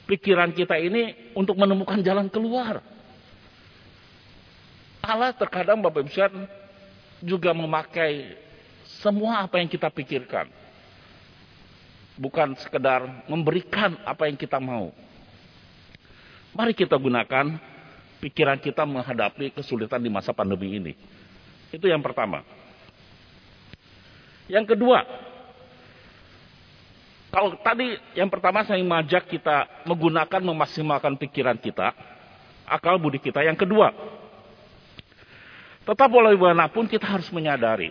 pikiran 0.09 0.49
kita 0.55 0.79
ini 0.81 1.31
untuk 1.37 1.59
menemukan 1.59 2.01
jalan 2.01 2.31
keluar. 2.31 2.81
Allah 5.09 5.33
terkadang 5.33 5.81
Bapak 5.81 6.05
Ibu 6.05 6.45
juga 7.25 7.51
memakai 7.51 8.37
semua 9.01 9.41
apa 9.41 9.57
yang 9.57 9.65
kita 9.65 9.89
pikirkan. 9.89 10.45
Bukan 12.19 12.53
sekedar 12.61 13.25
memberikan 13.25 13.95
apa 14.05 14.27
yang 14.29 14.37
kita 14.37 14.61
mau. 14.61 14.91
Mari 16.53 16.75
kita 16.75 16.99
gunakan 16.99 17.57
pikiran 18.19 18.59
kita 18.59 18.83
menghadapi 18.83 19.55
kesulitan 19.55 20.03
di 20.03 20.11
masa 20.11 20.35
pandemi 20.35 20.75
ini. 20.75 20.93
Itu 21.71 21.87
yang 21.87 22.03
pertama. 22.03 22.43
Yang 24.49 24.75
kedua, 24.75 25.05
kalau 27.29 27.55
tadi 27.61 27.95
yang 28.17 28.27
pertama 28.27 28.65
saya 28.65 28.81
mengajak 28.81 29.29
kita 29.29 29.69
menggunakan 29.85 30.41
memaksimalkan 30.41 31.15
pikiran 31.15 31.55
kita, 31.55 31.93
akal 32.65 32.97
budi 32.97 33.21
kita. 33.21 33.45
Yang 33.45 33.63
kedua, 33.63 33.93
Tetap 35.89 36.05
walau 36.13 36.37
pun 36.69 36.85
kita 36.85 37.09
harus 37.09 37.25
menyadari. 37.33 37.89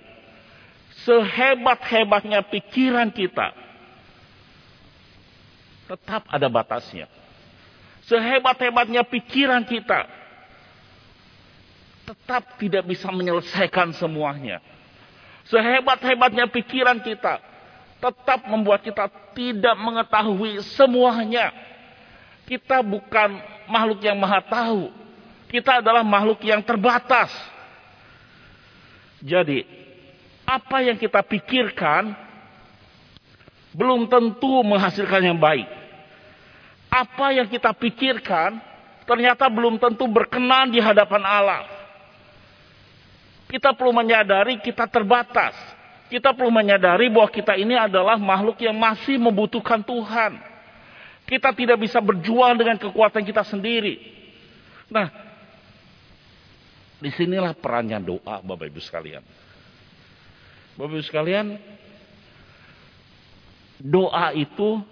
Sehebat-hebatnya 1.03 2.47
pikiran 2.47 3.11
kita. 3.11 3.51
Tetap 5.91 6.31
ada 6.31 6.47
batasnya. 6.47 7.11
Sehebat-hebatnya 8.07 9.03
pikiran 9.03 9.67
kita. 9.67 10.07
Tetap 12.07 12.55
tidak 12.63 12.87
bisa 12.87 13.11
menyelesaikan 13.11 13.91
semuanya. 13.99 14.63
Sehebat-hebatnya 15.51 16.47
pikiran 16.55 17.03
kita. 17.03 17.43
Tetap 17.99 18.47
membuat 18.47 18.87
kita 18.87 19.11
tidak 19.35 19.75
mengetahui 19.75 20.63
semuanya. 20.79 21.51
Kita 22.47 22.79
bukan 22.79 23.43
makhluk 23.67 23.99
yang 24.07 24.23
maha 24.23 24.39
tahu. 24.39 24.87
Kita 25.51 25.83
adalah 25.83 26.07
makhluk 26.07 26.39
yang 26.47 26.63
terbatas 26.63 27.58
jadi, 29.23 29.67
apa 30.47 30.81
yang 30.81 30.97
kita 30.97 31.21
pikirkan 31.27 32.15
belum 33.75 34.07
tentu 34.07 34.63
menghasilkan 34.63 35.23
yang 35.23 35.39
baik. 35.39 35.67
Apa 36.89 37.37
yang 37.37 37.47
kita 37.51 37.75
pikirkan 37.77 38.57
ternyata 39.05 39.47
belum 39.51 39.77
tentu 39.77 40.09
berkenan 40.09 40.73
di 40.73 40.81
hadapan 40.81 41.23
Allah. 41.23 41.63
Kita 43.49 43.73
perlu 43.77 43.93
menyadari 43.93 44.61
kita 44.61 44.89
terbatas. 44.89 45.57
Kita 46.09 46.33
perlu 46.33 46.49
menyadari 46.49 47.13
bahwa 47.13 47.29
kita 47.29 47.53
ini 47.57 47.77
adalah 47.77 48.17
makhluk 48.17 48.57
yang 48.65 48.77
masih 48.77 49.21
membutuhkan 49.21 49.85
Tuhan. 49.85 50.41
Kita 51.29 51.53
tidak 51.53 51.85
bisa 51.85 52.01
berjuang 52.01 52.57
dengan 52.57 52.81
kekuatan 52.81 53.21
kita 53.21 53.45
sendiri. 53.45 54.01
Nah, 54.89 55.28
Di 56.99 57.15
sinilah 57.15 57.55
perannya 57.55 58.03
doa 58.03 58.43
Bapak 58.43 58.67
Ibu 58.67 58.83
sekalian. 58.83 59.23
Bapak 60.75 60.99
Ibu 60.99 61.05
sekalian, 61.07 61.55
doa 63.79 64.35
itu 64.35 64.83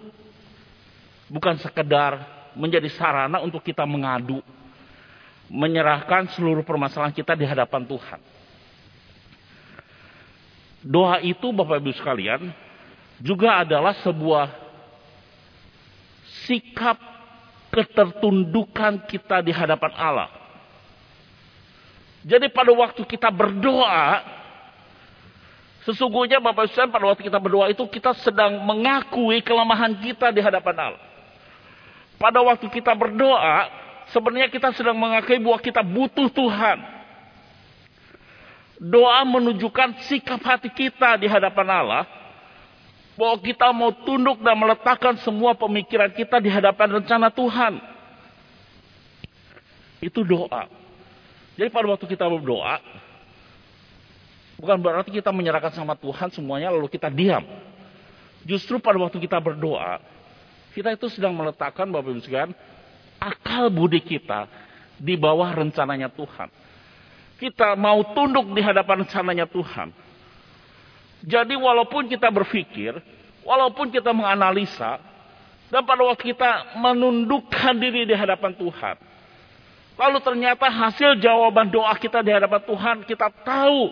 bukan 1.27 1.59
sekedar 1.59 2.23
menjadi 2.55 2.87
sarana 2.95 3.43
untuk 3.43 3.59
kita 3.59 3.83
mengadu, 3.83 4.39
menyerahkan 5.51 6.31
seluruh 6.31 6.63
permasalahan 6.63 7.11
kita 7.11 7.35
di 7.35 7.43
hadapan 7.43 7.83
Tuhan. 7.83 8.19
Doa 10.87 11.19
itu 11.19 11.51
Bapak 11.51 11.83
Ibu 11.83 11.91
sekalian 11.91 12.47
juga 13.19 13.67
adalah 13.67 13.97
sebuah 13.99 14.47
sikap 16.47 16.95
ketertundukan 17.73 19.03
kita 19.11 19.43
di 19.43 19.51
hadapan 19.51 19.91
Allah. 19.99 20.36
Jadi 22.27 22.51
pada 22.51 22.75
waktu 22.75 23.07
kita 23.07 23.31
berdoa, 23.31 24.19
sesungguhnya 25.87 26.43
Bapak 26.43 26.67
Ibu 26.67 26.91
pada 26.91 27.05
waktu 27.07 27.23
kita 27.23 27.39
berdoa 27.39 27.71
itu 27.71 27.87
kita 27.87 28.11
sedang 28.19 28.59
mengakui 28.67 29.39
kelemahan 29.39 29.95
kita 30.03 30.35
di 30.35 30.43
hadapan 30.43 30.91
Allah. 30.91 31.03
Pada 32.19 32.43
waktu 32.43 32.67
kita 32.67 32.91
berdoa, 32.99 33.71
sebenarnya 34.11 34.51
kita 34.51 34.75
sedang 34.75 34.99
mengakui 34.99 35.39
bahwa 35.39 35.55
kita 35.63 35.79
butuh 35.79 36.27
Tuhan. 36.27 36.99
Doa 38.77 39.23
menunjukkan 39.23 40.03
sikap 40.11 40.43
hati 40.43 40.67
kita 40.67 41.15
di 41.15 41.31
hadapan 41.31 41.67
Allah 41.71 42.03
bahwa 43.15 43.39
kita 43.39 43.71
mau 43.71 43.89
tunduk 44.03 44.43
dan 44.43 44.53
meletakkan 44.53 45.15
semua 45.23 45.55
pemikiran 45.55 46.11
kita 46.11 46.43
di 46.43 46.51
hadapan 46.51 47.01
rencana 47.01 47.31
Tuhan. 47.31 47.79
Itu 50.03 50.27
doa. 50.27 50.76
Jadi 51.57 51.69
pada 51.73 51.89
waktu 51.89 52.05
kita 52.05 52.29
berdoa, 52.29 52.77
Bukan 54.57 54.77
berarti 54.81 55.13
kita 55.13 55.29
menyerahkan 55.29 55.69
sama 55.69 55.93
Tuhan 55.93 56.33
semuanya 56.33 56.73
lalu 56.73 56.89
kita 56.89 57.13
diam. 57.13 57.45
Justru 58.41 58.81
pada 58.81 58.97
waktu 58.97 59.21
kita 59.21 59.37
berdoa, 59.37 60.01
kita 60.73 60.97
itu 60.97 61.13
sedang 61.13 61.37
meletakkan 61.37 61.85
Bapak 61.85 62.09
Ibu 62.09 62.21
sekalian 62.25 62.57
akal 63.21 63.69
budi 63.69 64.01
kita 64.01 64.49
di 64.97 65.13
bawah 65.13 65.53
rencananya 65.53 66.09
Tuhan. 66.09 66.49
Kita 67.37 67.77
mau 67.77 68.01
tunduk 68.17 68.49
di 68.57 68.61
hadapan 68.65 69.05
rencananya 69.05 69.45
Tuhan. 69.45 69.93
Jadi 71.21 71.53
walaupun 71.53 72.09
kita 72.09 72.33
berpikir, 72.33 72.97
walaupun 73.45 73.93
kita 73.93 74.09
menganalisa, 74.09 74.97
dan 75.69 75.85
pada 75.85 76.01
waktu 76.01 76.33
kita 76.33 76.81
menundukkan 76.81 77.77
diri 77.77 78.09
di 78.09 78.15
hadapan 78.17 78.57
Tuhan. 78.57 78.95
Lalu 79.97 80.21
ternyata 80.21 80.69
hasil 80.69 81.17
jawaban 81.17 81.73
doa 81.73 81.89
kita 81.97 82.21
di 82.21 82.29
hadapan 82.29 82.61
Tuhan, 82.61 82.97
kita 83.01 83.33
tahu 83.41 83.89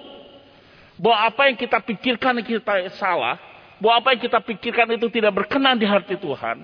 bahwa 1.01 1.17
apa 1.27 1.41
yang 1.49 1.57
kita 1.57 1.81
pikirkan 1.81 2.45
kita 2.45 2.93
salah, 3.01 3.41
bahwa 3.81 4.05
apa 4.05 4.07
yang 4.13 4.21
kita 4.21 4.37
pikirkan 4.37 4.93
itu 4.93 5.09
tidak 5.09 5.33
berkenan 5.33 5.75
di 5.81 5.89
hati 5.89 6.13
Tuhan. 6.13 6.61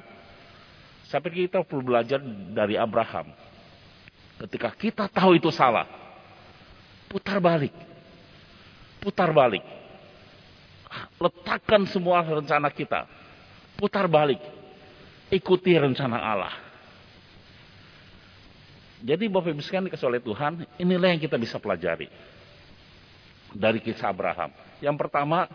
Saya 1.09 1.19
pikir 1.25 1.49
kita 1.49 1.65
perlu 1.65 1.91
belajar 1.91 2.21
dari 2.53 2.77
Abraham. 2.77 3.33
Ketika 4.45 4.69
kita 4.77 5.05
tahu 5.09 5.35
itu 5.35 5.49
salah, 5.49 5.89
putar 7.09 7.41
balik. 7.41 7.73
Putar 9.01 9.33
balik. 9.33 9.65
Letakkan 11.17 11.89
semua 11.89 12.21
rencana 12.21 12.69
kita. 12.69 13.09
Putar 13.73 14.05
balik. 14.05 14.39
Ikuti 15.33 15.73
rencana 15.73 16.21
Allah. 16.21 16.70
Jadi 19.01 19.25
Bapak 19.25 19.49
Ibu 19.49 19.61
sekalian 19.65 19.89
dikasih 19.89 20.07
oleh 20.07 20.21
Tuhan, 20.21 20.61
inilah 20.77 21.09
yang 21.09 21.21
kita 21.21 21.35
bisa 21.41 21.57
pelajari. 21.57 22.05
Dari 23.51 23.81
kisah 23.81 24.13
Abraham. 24.13 24.53
Yang 24.79 24.95
pertama, 25.01 25.49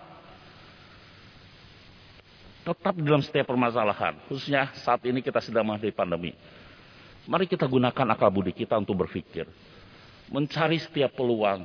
tetap 2.67 2.95
dalam 2.99 3.23
setiap 3.23 3.47
permasalahan. 3.47 4.19
Khususnya 4.27 4.75
saat 4.83 5.01
ini 5.07 5.23
kita 5.23 5.39
sedang 5.39 5.63
menghadapi 5.63 5.95
pandemi. 5.95 6.35
Mari 7.31 7.47
kita 7.47 7.67
gunakan 7.67 8.07
akal 8.11 8.31
budi 8.31 8.51
kita 8.51 8.75
untuk 8.75 9.07
berpikir. 9.07 9.47
Mencari 10.27 10.83
setiap 10.83 11.15
peluang. 11.15 11.63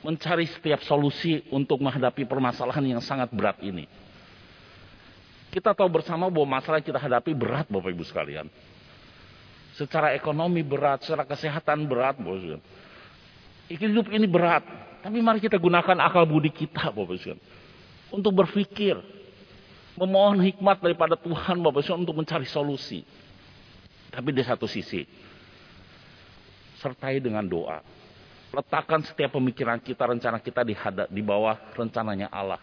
Mencari 0.00 0.48
setiap 0.48 0.80
solusi 0.88 1.44
untuk 1.52 1.84
menghadapi 1.84 2.24
permasalahan 2.24 2.96
yang 2.96 3.02
sangat 3.04 3.28
berat 3.28 3.60
ini. 3.60 3.84
Kita 5.52 5.76
tahu 5.76 5.88
bersama 5.88 6.28
bahwa 6.28 6.60
masalah 6.60 6.80
yang 6.80 6.88
kita 6.92 7.00
hadapi 7.00 7.32
berat 7.36 7.68
Bapak 7.68 7.92
Ibu 7.92 8.04
sekalian. 8.04 8.48
Secara 9.78 10.10
ekonomi 10.10 10.66
berat, 10.66 11.06
secara 11.06 11.22
kesehatan 11.22 11.86
berat, 11.86 12.18
Bapak 12.18 12.58
Hidup 13.70 14.10
ini 14.10 14.26
berat, 14.26 14.66
tapi 15.06 15.22
mari 15.22 15.38
kita 15.38 15.54
gunakan 15.54 15.94
akal 16.02 16.26
budi 16.26 16.50
kita, 16.50 16.90
Bapak 16.90 17.14
Ibu 17.14 17.38
untuk 18.10 18.32
berpikir, 18.34 18.98
memohon 19.94 20.42
hikmat 20.42 20.82
daripada 20.82 21.14
Tuhan, 21.14 21.62
Bapak 21.62 21.86
Ibu 21.86 21.94
untuk 21.94 22.18
mencari 22.18 22.42
solusi. 22.50 23.06
Tapi 24.10 24.34
di 24.34 24.42
satu 24.42 24.66
sisi, 24.66 25.06
sertai 26.82 27.22
dengan 27.22 27.46
doa. 27.46 27.78
Letakkan 28.50 29.06
setiap 29.06 29.38
pemikiran 29.38 29.78
kita, 29.78 30.10
rencana 30.10 30.42
kita 30.42 30.66
di, 30.66 30.74
di 31.14 31.22
bawah 31.22 31.54
rencananya 31.78 32.26
Allah. 32.34 32.58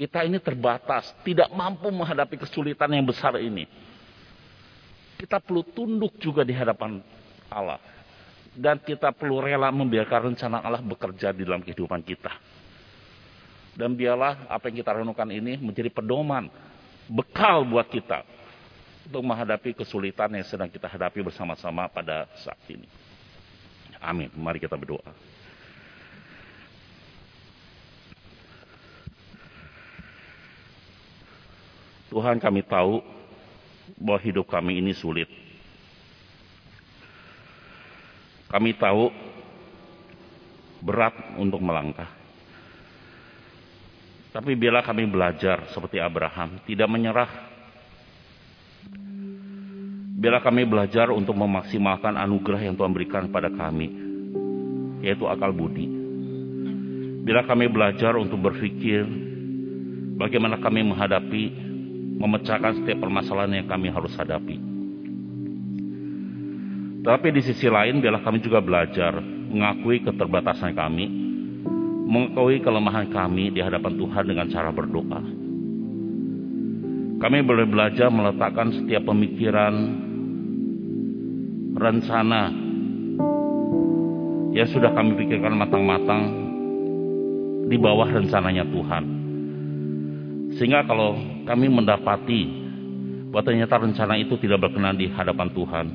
Kita 0.00 0.24
ini 0.24 0.40
terbatas, 0.40 1.12
tidak 1.28 1.52
mampu 1.52 1.92
menghadapi 1.92 2.40
kesulitan 2.40 2.88
yang 2.88 3.04
besar 3.04 3.36
ini 3.36 3.89
kita 5.20 5.36
perlu 5.36 5.60
tunduk 5.60 6.16
juga 6.16 6.40
di 6.40 6.56
hadapan 6.56 6.96
Allah. 7.52 7.76
Dan 8.50 8.80
kita 8.80 9.12
perlu 9.12 9.38
rela 9.38 9.68
membiarkan 9.70 10.32
rencana 10.32 10.64
Allah 10.64 10.80
bekerja 10.80 11.30
di 11.36 11.44
dalam 11.44 11.60
kehidupan 11.60 12.00
kita. 12.02 12.32
Dan 13.76 13.94
biarlah 13.94 14.48
apa 14.50 14.72
yang 14.72 14.82
kita 14.82 14.90
renungkan 14.96 15.28
ini 15.30 15.60
menjadi 15.60 15.92
pedoman, 15.92 16.50
bekal 17.06 17.62
buat 17.68 17.86
kita 17.86 18.26
untuk 19.06 19.22
menghadapi 19.22 19.76
kesulitan 19.76 20.34
yang 20.34 20.42
sedang 20.42 20.66
kita 20.66 20.90
hadapi 20.90 21.22
bersama-sama 21.22 21.86
pada 21.86 22.26
saat 22.42 22.58
ini. 22.66 22.88
Amin. 24.02 24.32
Mari 24.34 24.58
kita 24.58 24.74
berdoa. 24.74 25.14
Tuhan 32.10 32.42
kami 32.42 32.66
tahu 32.66 33.19
bahwa 33.96 34.20
hidup 34.22 34.46
kami 34.46 34.78
ini 34.78 34.92
sulit. 34.94 35.26
Kami 38.50 38.74
tahu 38.74 39.10
berat 40.82 41.14
untuk 41.38 41.62
melangkah. 41.62 42.10
Tapi 44.30 44.54
bila 44.54 44.82
kami 44.82 45.06
belajar 45.10 45.70
seperti 45.70 45.98
Abraham, 45.98 46.62
tidak 46.66 46.86
menyerah. 46.86 47.30
Bila 50.20 50.38
kami 50.38 50.68
belajar 50.68 51.10
untuk 51.10 51.34
memaksimalkan 51.34 52.14
anugerah 52.14 52.60
yang 52.62 52.74
Tuhan 52.76 52.92
berikan 52.92 53.26
pada 53.32 53.50
kami, 53.50 53.88
yaitu 55.02 55.26
akal 55.26 55.50
budi. 55.50 55.88
Bila 57.24 57.46
kami 57.46 57.70
belajar 57.70 58.18
untuk 58.18 58.38
berpikir 58.38 59.06
bagaimana 60.18 60.60
kami 60.60 60.84
menghadapi 60.84 61.69
memecahkan 62.18 62.82
setiap 62.82 63.06
permasalahan 63.06 63.62
yang 63.62 63.68
kami 63.70 63.92
harus 63.92 64.10
hadapi. 64.18 64.56
Tapi 67.00 67.28
di 67.32 67.40
sisi 67.40 67.70
lain, 67.70 68.02
biarlah 68.04 68.20
kami 68.20 68.44
juga 68.44 68.60
belajar 68.60 69.16
mengakui 69.22 70.04
keterbatasan 70.04 70.76
kami, 70.76 71.08
mengakui 72.06 72.60
kelemahan 72.60 73.08
kami 73.08 73.50
di 73.50 73.60
hadapan 73.64 73.96
Tuhan 73.96 74.24
dengan 74.28 74.46
cara 74.52 74.70
berdoa. 74.70 75.20
Kami 77.20 77.38
boleh 77.44 77.66
belajar 77.68 78.08
meletakkan 78.08 78.72
setiap 78.72 79.04
pemikiran, 79.08 79.74
rencana 81.76 82.52
yang 84.50 84.68
sudah 84.68 84.90
kami 84.92 85.14
pikirkan 85.20 85.56
matang-matang 85.56 86.22
di 87.68 87.76
bawah 87.78 88.08
rencananya 88.08 88.66
Tuhan. 88.66 89.19
Sehingga 90.60 90.84
kalau 90.84 91.16
kami 91.48 91.72
mendapati 91.72 92.44
bahwa 93.32 93.48
ternyata 93.48 93.80
rencana 93.80 94.20
itu 94.20 94.36
tidak 94.36 94.68
berkenan 94.68 94.92
di 94.92 95.08
hadapan 95.08 95.48
Tuhan. 95.56 95.86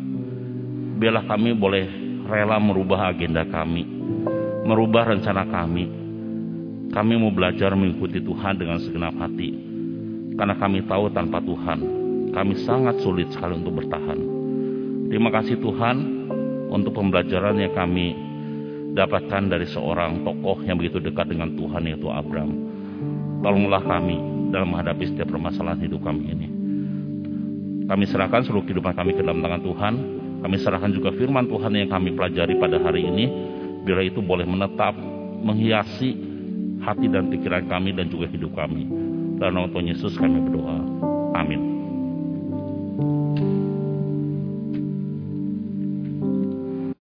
Biarlah 0.98 1.22
kami 1.30 1.54
boleh 1.54 1.86
rela 2.26 2.58
merubah 2.58 3.14
agenda 3.14 3.46
kami, 3.46 3.86
merubah 4.66 5.14
rencana 5.14 5.46
kami. 5.46 5.86
Kami 6.90 7.14
mau 7.14 7.30
belajar 7.30 7.78
mengikuti 7.78 8.18
Tuhan 8.18 8.58
dengan 8.58 8.82
segenap 8.82 9.14
hati. 9.22 9.54
Karena 10.34 10.58
kami 10.58 10.82
tahu 10.90 11.14
tanpa 11.14 11.46
Tuhan, 11.46 11.80
kami 12.34 12.54
sangat 12.66 12.98
sulit 13.06 13.30
sekali 13.38 13.62
untuk 13.62 13.86
bertahan. 13.86 14.18
Terima 15.14 15.30
kasih 15.30 15.62
Tuhan 15.62 16.26
untuk 16.74 16.98
pembelajaran 16.98 17.62
yang 17.62 17.70
kami 17.78 18.18
dapatkan 18.98 19.46
dari 19.46 19.70
seorang 19.70 20.26
tokoh 20.26 20.66
yang 20.66 20.82
begitu 20.82 20.98
dekat 20.98 21.30
dengan 21.30 21.54
Tuhan 21.54 21.86
yaitu 21.86 22.10
Abraham. 22.10 22.66
Tolonglah 23.46 23.86
kami 23.86 24.35
dalam 24.56 24.72
menghadapi 24.72 25.12
setiap 25.12 25.28
permasalahan 25.28 25.84
hidup 25.84 26.00
kami 26.00 26.32
ini. 26.32 26.48
Kami 27.92 28.04
serahkan 28.08 28.48
seluruh 28.48 28.64
kehidupan 28.64 28.96
kami 28.96 29.12
ke 29.12 29.22
dalam 29.22 29.44
tangan 29.44 29.62
Tuhan. 29.62 29.94
Kami 30.48 30.56
serahkan 30.64 30.92
juga 30.96 31.12
firman 31.12 31.52
Tuhan 31.52 31.76
yang 31.76 31.92
kami 31.92 32.16
pelajari 32.16 32.56
pada 32.56 32.80
hari 32.80 33.04
ini. 33.04 33.26
Bila 33.84 34.02
itu 34.02 34.24
boleh 34.24 34.48
menetap, 34.48 34.96
menghiasi 35.44 36.16
hati 36.82 37.12
dan 37.12 37.30
pikiran 37.30 37.68
kami 37.68 37.94
dan 37.94 38.08
juga 38.10 38.32
hidup 38.32 38.56
kami. 38.56 38.88
Dalam 39.38 39.60
nama 39.60 39.68
Tuhan 39.70 39.92
Yesus 39.92 40.16
kami 40.16 40.40
berdoa. 40.40 40.78
Amin. 41.36 41.62